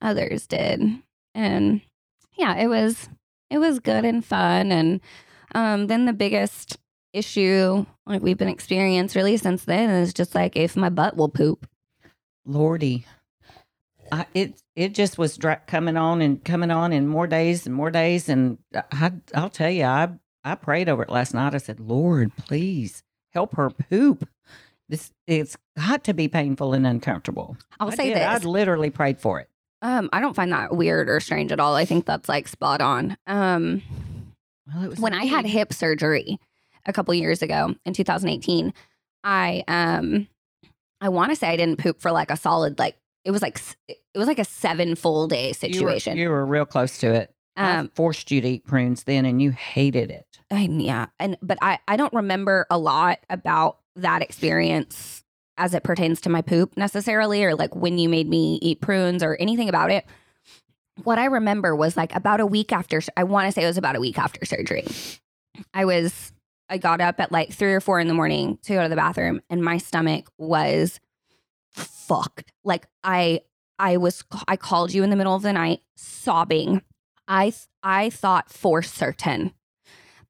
[0.00, 0.82] Others did,
[1.34, 1.80] and
[2.34, 3.08] yeah, it was
[3.50, 4.72] it was good and fun.
[4.72, 5.00] And
[5.54, 6.76] um, then the biggest
[7.12, 11.28] issue like we've been experienced really since then is just like if my butt will
[11.28, 11.68] poop.
[12.44, 13.06] Lordy.
[14.10, 17.74] I, it it just was dra- coming on and coming on and more days and
[17.74, 20.08] more days and I I'll tell you I
[20.44, 21.54] I prayed over it last night.
[21.54, 24.28] I said, "Lord, please help her poop.
[24.92, 28.16] This it's got to be painful and uncomfortable." I'll I say did.
[28.18, 28.26] this.
[28.26, 29.48] I literally prayed for it.
[29.80, 31.74] Um, I don't find that weird or strange at all.
[31.74, 33.16] I think that's like spot on.
[33.26, 33.82] Um,
[34.72, 36.38] Well, it was when I had hip surgery
[36.86, 38.72] a couple years ago in 2018,
[39.24, 40.28] I um
[41.00, 43.60] I want to say I didn't poop for like a solid like it was like
[43.88, 46.16] it was like a seven full day You were- situation.
[46.16, 47.34] you were, real close to it.
[47.56, 50.26] I um forced you to eat prunes then, and you hated it.
[50.50, 55.22] I, yeah, and but I I don't remember a lot about that experience
[55.58, 59.22] as it pertains to my poop necessarily or like when you made me eat prunes
[59.22, 60.06] or anything about it.
[61.04, 63.78] What I remember was like about a week after I want to say it was
[63.78, 64.86] about a week after surgery.
[65.74, 66.32] I was
[66.68, 68.96] I got up at like 3 or 4 in the morning to go to the
[68.96, 71.00] bathroom and my stomach was
[71.70, 72.52] fucked.
[72.64, 73.40] Like I
[73.78, 76.82] I was I called you in the middle of the night sobbing.
[77.28, 79.52] I I thought for certain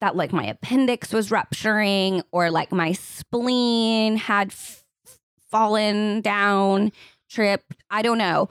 [0.03, 4.85] that like my appendix was rupturing or like my spleen had f-
[5.51, 6.91] fallen down,
[7.31, 7.77] tripped.
[7.89, 8.49] I don't know.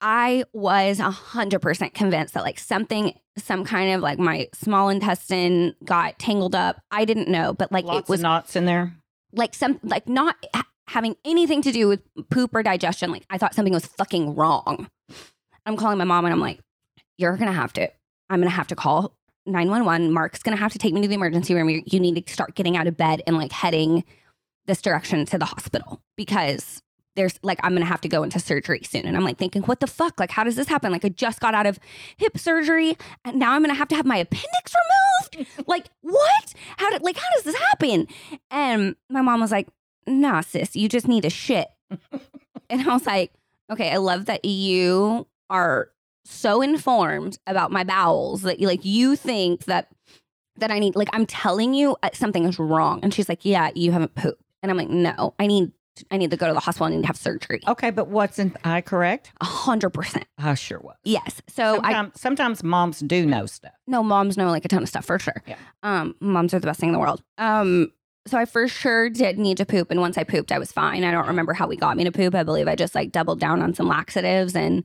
[0.00, 4.88] I was a hundred percent convinced that like something, some kind of like my small
[4.88, 6.80] intestine got tangled up.
[6.90, 8.92] I didn't know, but like Lots it was of knots in there.
[9.32, 13.12] like some like not ha- having anything to do with poop or digestion.
[13.12, 14.88] Like I thought something was fucking wrong.
[15.64, 16.58] I'm calling my mom and I'm like,
[17.18, 17.88] you're gonna have to.
[18.30, 19.14] I'm gonna have to call
[19.48, 20.12] 911.
[20.12, 21.68] Mark's gonna have to take me to the emergency room.
[21.68, 24.04] You, need to start getting out of bed and like heading
[24.66, 26.82] this direction to the hospital because
[27.16, 29.04] there's like I'm gonna have to go into surgery soon.
[29.06, 30.20] And I'm like thinking, what the fuck?
[30.20, 30.92] Like, how does this happen?
[30.92, 31.78] Like, I just got out of
[32.16, 34.74] hip surgery and now I'm gonna have to have my appendix
[35.34, 35.50] removed.
[35.66, 36.54] like, what?
[36.76, 38.06] How did like how does this happen?
[38.50, 39.68] And my mom was like,
[40.06, 41.68] nah, sis, you just need a shit.
[42.70, 43.32] and I was like,
[43.70, 45.90] okay, I love that you are
[46.24, 49.88] so informed about my bowels that like you think that
[50.56, 53.00] that I need like I'm telling you uh, something is wrong.
[53.02, 54.42] And she's like, yeah, you haven't pooped.
[54.62, 55.72] And I'm like, no, I need
[56.10, 56.86] I need to go to the hospital.
[56.86, 57.60] I need to have surgery.
[57.66, 59.32] Okay, but wasn't I correct?
[59.40, 60.26] A hundred percent.
[60.38, 60.96] I sure was.
[61.04, 61.42] Yes.
[61.48, 63.72] So I sometimes, sometimes moms do know stuff.
[63.86, 65.42] no moms know like a ton of stuff for sure.
[65.46, 65.56] Yeah.
[65.82, 67.22] Um, moms are the best thing in the world.
[67.36, 67.92] Um,
[68.26, 71.02] so I for sure did need to poop, and once I pooped, I was fine.
[71.02, 72.34] I don't remember how we got me to poop.
[72.34, 74.84] I believe I just like doubled down on some laxatives, and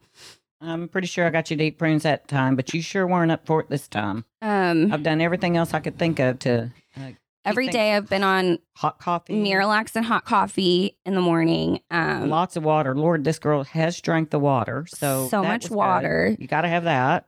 [0.63, 3.31] I'm pretty sure I got you to eat prunes that time, but you sure weren't
[3.31, 4.25] up for it this time.
[4.41, 7.09] um, I've done everything else I could think of to uh,
[7.43, 11.81] every day I've been on hot coffee, Miralax and hot coffee in the morning.
[11.91, 12.95] Um, lots of water.
[12.95, 15.75] Lord, this girl has drank the water, so So much was good.
[15.77, 16.35] water.
[16.39, 17.27] You got to have that.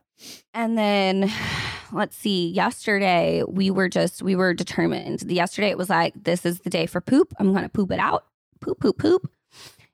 [0.54, 1.30] And then
[1.92, 5.30] let's see, yesterday we were just we were determined.
[5.30, 7.34] Yesterday it was like this is the day for poop.
[7.38, 8.24] I'm going to poop it out.
[8.62, 9.30] Poop poop poop.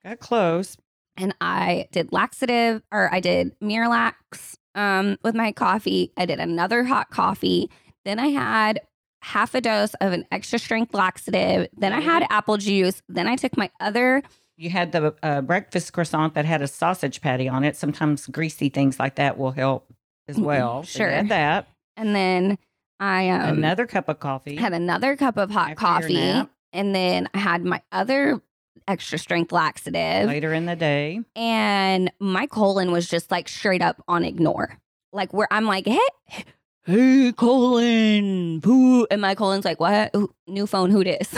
[0.04, 0.76] Got close.
[1.16, 6.12] And I did laxative or I did Miralax um with my coffee.
[6.16, 7.70] I did another hot coffee.
[8.04, 8.80] Then I had
[9.22, 11.68] half a dose of an extra strength laxative.
[11.76, 13.02] Then I had apple juice.
[13.08, 14.22] Then I took my other
[14.56, 17.76] You had the uh, breakfast croissant that had a sausage patty on it.
[17.76, 19.92] Sometimes greasy things like that will help
[20.28, 20.82] as well.
[20.82, 21.10] Sure.
[21.10, 21.68] had that.
[21.96, 22.58] and then
[22.98, 24.56] I um Another cup of coffee.
[24.56, 26.42] had another cup of hot coffee.
[26.74, 28.40] And then I had my other
[28.88, 30.26] extra strength laxative.
[30.26, 31.20] later in the day.
[31.36, 34.78] And my colon was just like straight up on ignore.
[35.12, 36.44] Like where I'm like, hey,
[36.84, 39.06] hey, colon, poo.
[39.10, 40.14] And my colon's like, what?
[40.16, 41.32] Ooh, new phone, who this?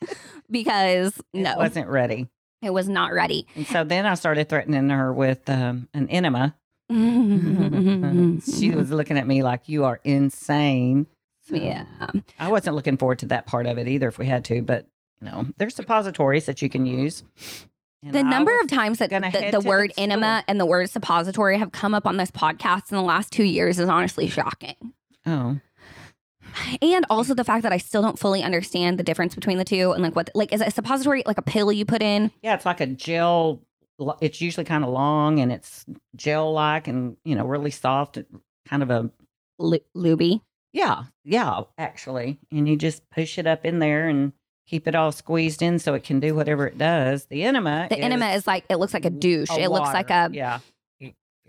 [0.50, 1.52] because no.
[1.52, 2.28] It wasn't ready.
[2.62, 3.46] it was not ready.
[3.54, 6.54] And so then I started threatening her with um, an enema.
[6.90, 11.06] she was looking at me like, you are insane.
[11.48, 11.84] So yeah.
[12.38, 14.86] I wasn't looking forward to that part of it either if we had to, but
[15.20, 17.22] you know, there's suppositories that you can use.
[18.02, 20.02] And The I number of times that the, the the word store.
[20.04, 23.44] enema and the word suppository have come up on this podcast in the last two
[23.44, 24.76] years is honestly shocking.
[25.26, 25.58] Oh,
[26.82, 29.92] And also the fact that I still don't fully understand the difference between the two
[29.92, 32.30] and like what like is a suppository like a pill you put in?
[32.42, 33.62] yeah, it's like a gel.
[34.20, 35.86] It's usually kind of long and it's
[36.16, 38.18] gel like and, you know, really soft.
[38.66, 39.10] Kind of a,
[39.58, 40.40] Lu- Luby.
[40.72, 42.38] yeah, yeah, actually.
[42.52, 44.32] And you just push it up in there and
[44.66, 47.26] keep it all squeezed in so it can do whatever it does.
[47.26, 49.50] The enema The enema is like it looks like a douche.
[49.50, 50.60] a it looks like a yeah.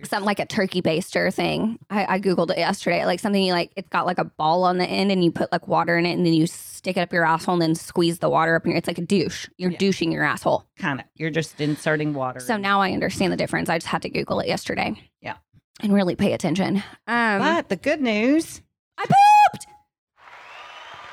[0.03, 1.79] something like a turkey baster thing.
[1.89, 3.05] I, I googled it yesterday.
[3.05, 5.51] Like something you like it's got like a ball on the end and you put
[5.51, 8.19] like water in it and then you stick it up your asshole and then squeeze
[8.19, 9.47] the water up in your it's like a douche.
[9.57, 9.77] You're Yeah.
[9.77, 10.65] douching your asshole.
[10.77, 11.05] kind of.
[11.15, 12.41] You're just inserting water.
[12.41, 12.61] So in.
[12.61, 13.69] now I understand the difference.
[13.69, 14.93] I just had to Google it yesterday.
[15.21, 15.35] Yeah.
[15.81, 16.83] And really pay attention.
[17.07, 18.61] Um but the good news,
[18.97, 19.67] I pooped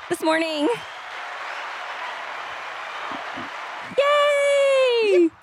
[0.08, 0.68] this morning.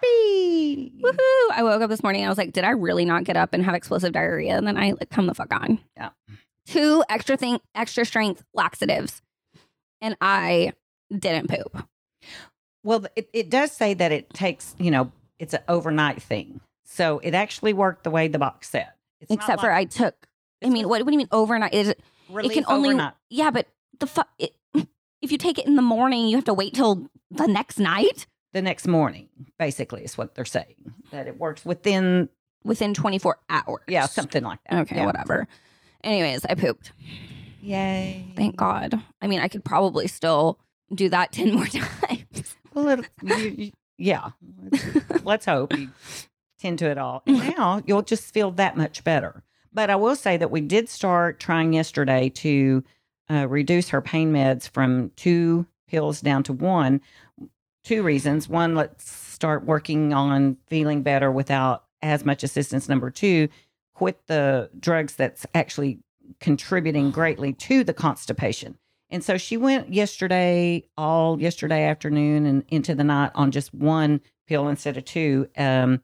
[0.10, 0.92] Yay.
[1.02, 1.52] Woohoo!
[1.52, 3.64] I woke up this morning I was like, did I really not get up and
[3.64, 4.58] have explosive diarrhea?
[4.58, 5.80] And then I like come the fuck on.
[5.98, 6.10] Yeah.
[6.66, 9.22] Two extra thing, extra strength laxatives,
[10.02, 10.74] and I
[11.12, 11.88] didn't poop.
[12.84, 16.62] Well, it, it does say that it takes, you know, it's an overnight thing.
[16.86, 18.90] So it actually worked the way the box said.
[19.22, 20.28] It's Except for like I took.
[20.64, 21.74] I mean, what, what do you mean overnight?
[21.74, 22.90] Is it, it can only.
[22.90, 23.14] overnight.
[23.30, 23.68] Yeah, but
[24.00, 24.30] the fuck.
[25.22, 28.26] If you take it in the morning, you have to wait till the next night
[28.54, 30.94] the next morning, basically, is what they're saying.
[31.12, 32.30] That it works within,
[32.64, 33.82] within 24 hours.
[33.88, 34.82] yeah, something like that.
[34.82, 35.06] Okay, Yeah.
[35.06, 35.48] whatever.
[36.04, 36.92] Anyways, I pooped.
[37.62, 38.26] Yay.
[38.36, 39.02] Thank God.
[39.22, 40.60] I mean, I could probably still
[40.94, 42.56] do that 10 more times.
[42.74, 44.30] Well, it, you, you, yeah.
[44.72, 45.90] Let's, let's hope you
[46.60, 47.22] tend to it all.
[47.28, 49.44] And now you'll just feel that much better.
[49.74, 52.84] But I will say that we did start trying yesterday to
[53.30, 57.02] uh, reduce her pain meds from two pills down to one.
[57.84, 58.50] Two reasons.
[58.50, 62.90] One, let's start working on feeling better without as much assistance.
[62.90, 63.50] Number two,
[63.94, 66.00] quit the drugs that's actually
[66.40, 68.78] contributing greatly to the constipation.
[69.10, 74.22] And so she went yesterday, all yesterday afternoon and into the night on just one
[74.48, 75.48] pill instead of two.
[75.58, 76.02] Um,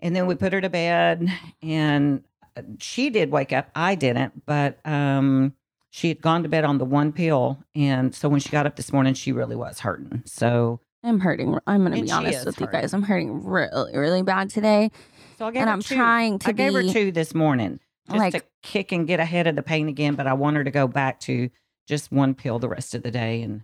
[0.00, 1.28] and then we put her to bed,
[1.60, 2.22] and
[2.56, 3.68] uh, she did wake up.
[3.74, 5.54] I didn't, but um,
[5.90, 7.58] she had gone to bed on the one pill.
[7.74, 10.22] And so when she got up this morning, she really was hurting.
[10.24, 11.56] So, I'm hurting.
[11.66, 12.92] I'm going to be honest with you guys.
[12.92, 14.90] I'm hurting really, really bad today.
[15.38, 15.94] so I gave And her I'm two.
[15.94, 17.78] trying to I gave her two this morning
[18.08, 20.14] just Like- to kick and get ahead of the pain again.
[20.16, 21.50] But I want her to go back to
[21.86, 23.62] just one pill the rest of the day and.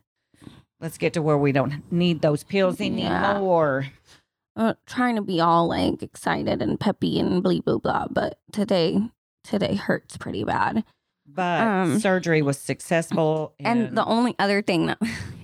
[0.80, 3.32] Let's get to where we don't need those pills Yeah.
[3.34, 3.86] anymore.
[4.54, 8.06] Uh, trying to be all like excited and peppy and blah, blah, blah.
[8.10, 9.00] But today,
[9.44, 10.84] today hurts pretty bad.
[11.26, 13.54] But Um, surgery was successful.
[13.58, 14.98] And the only other thing that,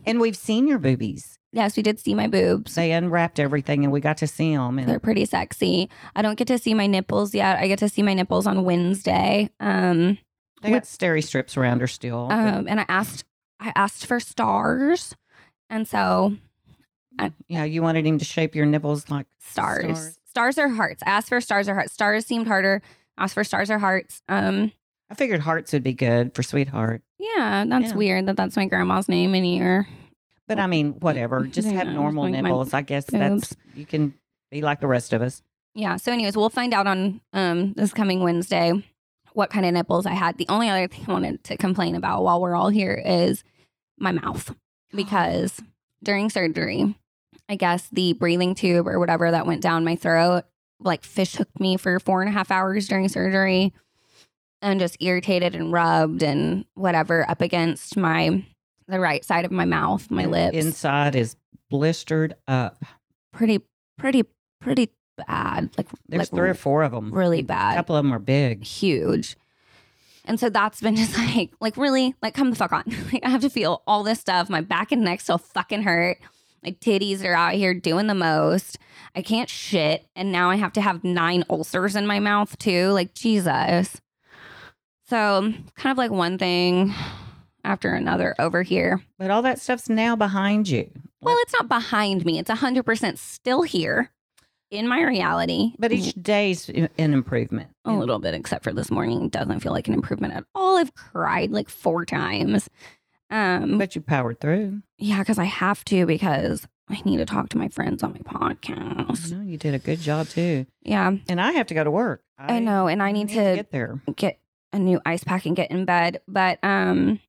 [0.04, 1.38] and we've seen your boobies.
[1.52, 2.74] Yes, we did see my boobs.
[2.74, 4.76] They unwrapped everything, and we got to see them.
[4.76, 5.88] They're pretty sexy.
[6.16, 7.58] I don't get to see my nipples yet.
[7.58, 9.50] I get to see my nipples on Wednesday.
[9.60, 10.18] Um,
[10.62, 12.30] they got steri strips around her still.
[12.30, 13.24] um, and I asked,
[13.60, 15.14] I asked for stars,
[15.70, 16.34] and so
[17.48, 19.84] yeah, you wanted him to shape your nipples like stars.
[19.98, 20.16] Stars.
[20.26, 21.02] Stars or hearts.
[21.04, 21.92] I Asked for stars or hearts.
[21.92, 22.80] Stars seemed harder.
[23.18, 24.22] I Asked for stars or hearts.
[24.28, 24.72] Um,
[25.10, 27.02] I figured hearts would be good for sweetheart.
[27.18, 27.96] yeah, that's Yeah.
[27.96, 29.88] weird that that's my grandma's name in here.
[30.50, 31.46] But I mean, whatever.
[31.52, 32.74] Just have know, normal my nipples.
[32.74, 34.14] I guess that's you can
[34.50, 35.42] be like the rest of us.
[35.76, 35.94] Yeah.
[35.94, 38.72] So, anyways, we'll find out on um this coming Wednesday
[39.32, 40.38] what kind of nipples I had.
[40.38, 43.44] The only other thing I wanted to complain about while we're all here is
[43.96, 44.52] my mouth
[44.92, 45.62] because
[46.02, 46.96] during surgery,
[47.48, 50.46] I guess the breathing tube or whatever that went down my throat
[50.80, 53.72] like fish hooked me for four and a half hours during surgery
[54.62, 58.44] and just irritated and rubbed and whatever up against my
[58.90, 60.56] the right side of my mouth, my lips.
[60.56, 61.36] inside is
[61.70, 62.82] blistered up.
[63.32, 63.60] pretty,
[63.98, 64.24] pretty,
[64.60, 64.90] pretty
[65.26, 65.70] bad.
[65.78, 67.12] Like There's like three or four of them.
[67.12, 67.74] really bad.
[67.74, 68.64] A couple of them are big.
[68.64, 69.36] huge.
[70.24, 72.84] And so that's been just like, like really, like come the fuck on.
[73.12, 74.48] Like I have to feel all this stuff.
[74.50, 76.18] My back and neck still fucking hurt.
[76.62, 78.78] My titties are out here doing the most.
[79.14, 80.06] I can't shit.
[80.14, 82.88] And now I have to have nine ulcers in my mouth too.
[82.90, 84.00] Like Jesus.
[85.08, 86.94] So kind of like one thing
[87.64, 89.02] after another over here.
[89.18, 90.90] But all that stuff's now behind you.
[91.20, 92.38] Well, it's not behind me.
[92.38, 94.10] It's 100% still here
[94.70, 95.72] in my reality.
[95.78, 97.68] But each day's an improvement.
[97.84, 99.28] a little bit, except for this morning.
[99.28, 100.78] Doesn't feel like an improvement at all.
[100.78, 102.68] I've cried like four times.
[103.30, 104.82] Um, But you powered through.
[104.98, 108.18] yeah, because I have to because I need to talk to my friends on my
[108.20, 109.30] podcast.
[109.32, 110.66] No, you did a good job too.
[110.82, 112.22] Yeah, And I have to go to work.
[112.38, 114.00] I know, and I need to get there.
[114.16, 114.38] get
[114.72, 116.22] a new ice pack and get in bed.
[116.26, 117.20] But um,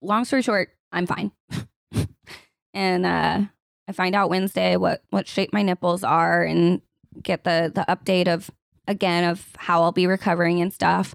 [0.00, 1.32] long story short, I'm fine.
[2.74, 3.42] and uh,
[3.88, 6.80] I find out Wednesday what what shape my nipples are and
[7.22, 8.50] get the the update of
[8.86, 11.14] again of how I'll be recovering and stuff.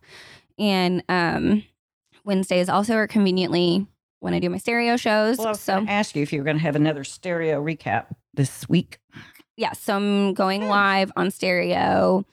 [0.57, 1.63] And um,
[2.23, 3.87] Wednesdays also are conveniently
[4.19, 5.37] when I do my stereo shows.
[5.37, 8.07] Well, I so going ask you if you were going to have another stereo recap
[8.33, 8.99] this week.
[9.57, 10.69] yeah, so I'm going Good.
[10.69, 12.25] live on stereo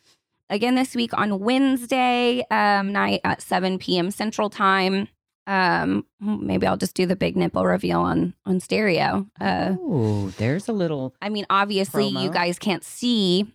[0.49, 4.11] again this week on Wednesday um, night at 7 p.m.
[4.11, 5.09] Central Time.
[5.47, 9.27] Um, maybe I'll just do the big nipple reveal on on stereo.
[9.41, 11.15] Uh, oh, there's a little.
[11.21, 13.53] I mean, obviously, you guys can't see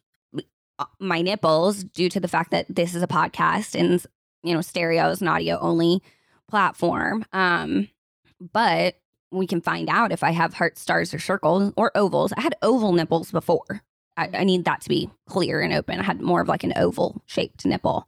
[0.80, 4.06] uh, my nipples due to the fact that this is a podcast and
[4.44, 6.02] you know stereo is an audio only
[6.50, 7.26] platform.
[7.32, 7.90] Um,
[8.54, 8.96] but
[9.32, 12.34] we can find out if I have heart stars or circles or ovals.
[12.34, 13.82] I had oval nipples before.
[14.16, 16.00] I, I need that to be clear and open.
[16.00, 18.08] I had more of like an oval shaped nipple.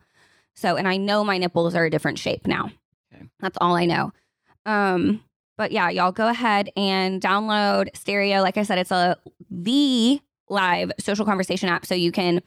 [0.56, 2.72] So, and I know my nipples are a different shape now.
[3.20, 3.30] Okay.
[3.40, 4.12] That's all I know.
[4.66, 5.24] Um,
[5.58, 8.42] but yeah, y'all go ahead and download Stereo.
[8.42, 9.18] Like I said, it's a
[9.50, 11.86] the live social conversation app.
[11.86, 12.42] So you can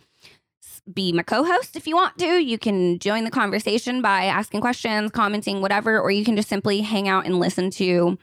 [0.92, 2.42] be my co-host if you want to.
[2.42, 6.80] You can join the conversation by asking questions, commenting, whatever, or you can just simply
[6.80, 8.18] hang out and listen to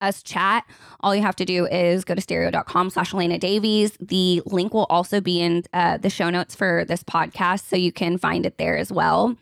[0.00, 0.64] us chat.
[1.00, 3.96] All you have to do is go to stereo.com slash Elena Davies.
[4.00, 7.92] The link will also be in uh, the show notes for this podcast, so you
[7.92, 9.36] can find it there as well.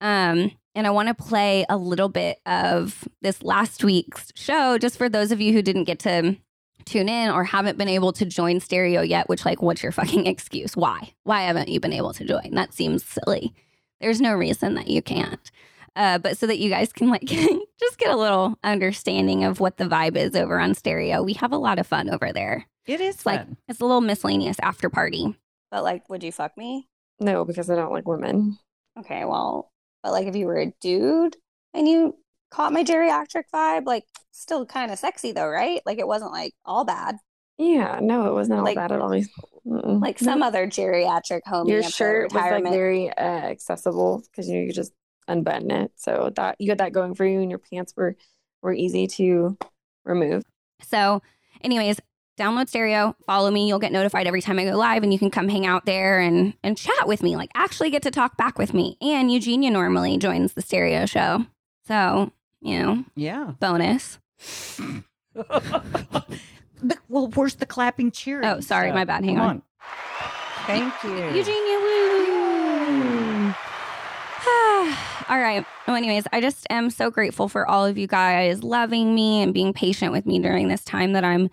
[0.00, 4.98] Um, and I want to play a little bit of this last week's show just
[4.98, 6.36] for those of you who didn't get to
[6.84, 10.26] tune in or haven't been able to join stereo yet, which, like, what's your fucking
[10.26, 10.76] excuse?
[10.76, 11.14] Why?
[11.24, 12.54] Why haven't you been able to join?
[12.54, 13.54] That seems silly.
[14.02, 15.50] There's no reason that you can't.
[15.96, 19.78] Uh, but so that you guys can like just get a little understanding of what
[19.78, 21.22] the vibe is over on stereo.
[21.22, 22.66] We have a lot of fun over there.
[22.84, 25.34] It is It's like it's a little miscellaneous after party.
[25.70, 26.86] But like, would you fuck me?
[27.18, 28.58] No, because I don't like women.
[28.98, 29.72] Okay, well,
[30.06, 31.36] but like if you were a dude
[31.74, 32.16] and you
[32.52, 35.80] caught my geriatric vibe, like still kind of sexy though, right?
[35.84, 37.16] Like it wasn't like all bad.
[37.58, 39.10] Yeah, no, it wasn't all bad at all.
[39.10, 40.00] Mm-mm.
[40.00, 41.70] Like some other geriatric homie.
[41.70, 44.92] Your shirt was like very uh, accessible because you know you just
[45.26, 48.14] unbutton it, so that you had that going for you, and your pants were
[48.62, 49.58] were easy to
[50.04, 50.44] remove.
[50.82, 51.20] So,
[51.64, 51.98] anyways,
[52.36, 53.66] download stereo, follow me.
[53.68, 56.20] You'll get notified every time I go live, and you can come hang out there
[56.20, 57.36] and and chat with me.
[57.36, 58.96] Like actually get to talk back with me.
[59.00, 61.46] And Eugenia normally joins the stereo show,
[61.86, 62.30] so
[62.60, 63.52] you know, Yeah.
[63.60, 64.18] bonus.
[66.82, 68.44] But well, where's the clapping cheering?
[68.46, 69.24] Oh, sorry, my bad.
[69.24, 69.62] Hang Come on.
[70.66, 71.10] Thank you.
[71.16, 73.54] Eugenia, woo!
[75.28, 75.64] all right.
[75.86, 79.54] Well, anyways, I just am so grateful for all of you guys loving me and
[79.54, 81.48] being patient with me during this time that I'm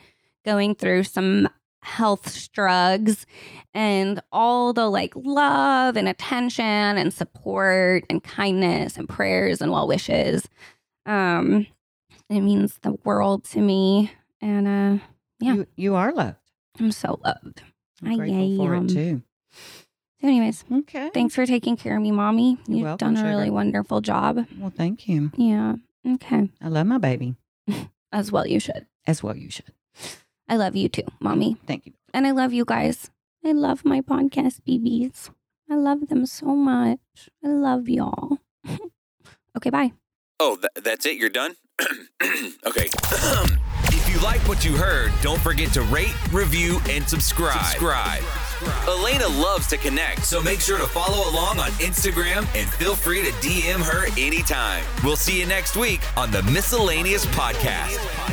[0.46, 1.48] going through some
[1.82, 3.26] health struggles
[3.74, 9.88] and all the like love and attention and support and kindness and prayers and well
[9.88, 10.48] wishes.
[11.06, 11.68] Um,
[12.30, 14.12] it means the world to me.
[14.41, 15.04] And uh,
[15.39, 15.54] Yeah.
[15.56, 16.38] You, you are loved.
[16.80, 17.62] I'm so loved.
[18.02, 19.22] I'm I grateful for it too.
[20.22, 21.10] So, anyways, Okay.
[21.14, 22.58] Thanks for taking care of me, mommy.
[22.68, 24.46] You're You've welcome, done a really wonderful job.
[24.58, 25.32] Well, thank you.
[25.36, 25.76] Yeah.
[26.08, 26.50] Okay.
[26.62, 27.36] I love my baby
[28.14, 28.86] As well, you should.
[29.06, 29.36] as well.
[29.36, 29.66] You should.
[30.48, 31.58] I love you too, mommy.
[31.66, 31.94] Thank you.
[32.14, 33.10] And I love you guys.
[33.46, 35.30] I love my podcast BBs.
[35.70, 37.30] I love them so much.
[37.44, 38.38] I love y'all.
[39.58, 39.94] okay, bye.
[40.39, 41.18] Oh, th- that's it?
[41.18, 41.56] You're done?
[42.66, 42.89] okay.
[43.88, 47.66] if you like what you heard, don't forget to rate, review, and subscribe.
[47.66, 48.24] Subscribe.
[48.88, 53.22] Elena loves to connect, so make sure to follow along on Instagram and feel free
[53.22, 54.84] to DM her anytime.
[55.04, 58.32] We'll see you next week on the Miscellaneous Podcast.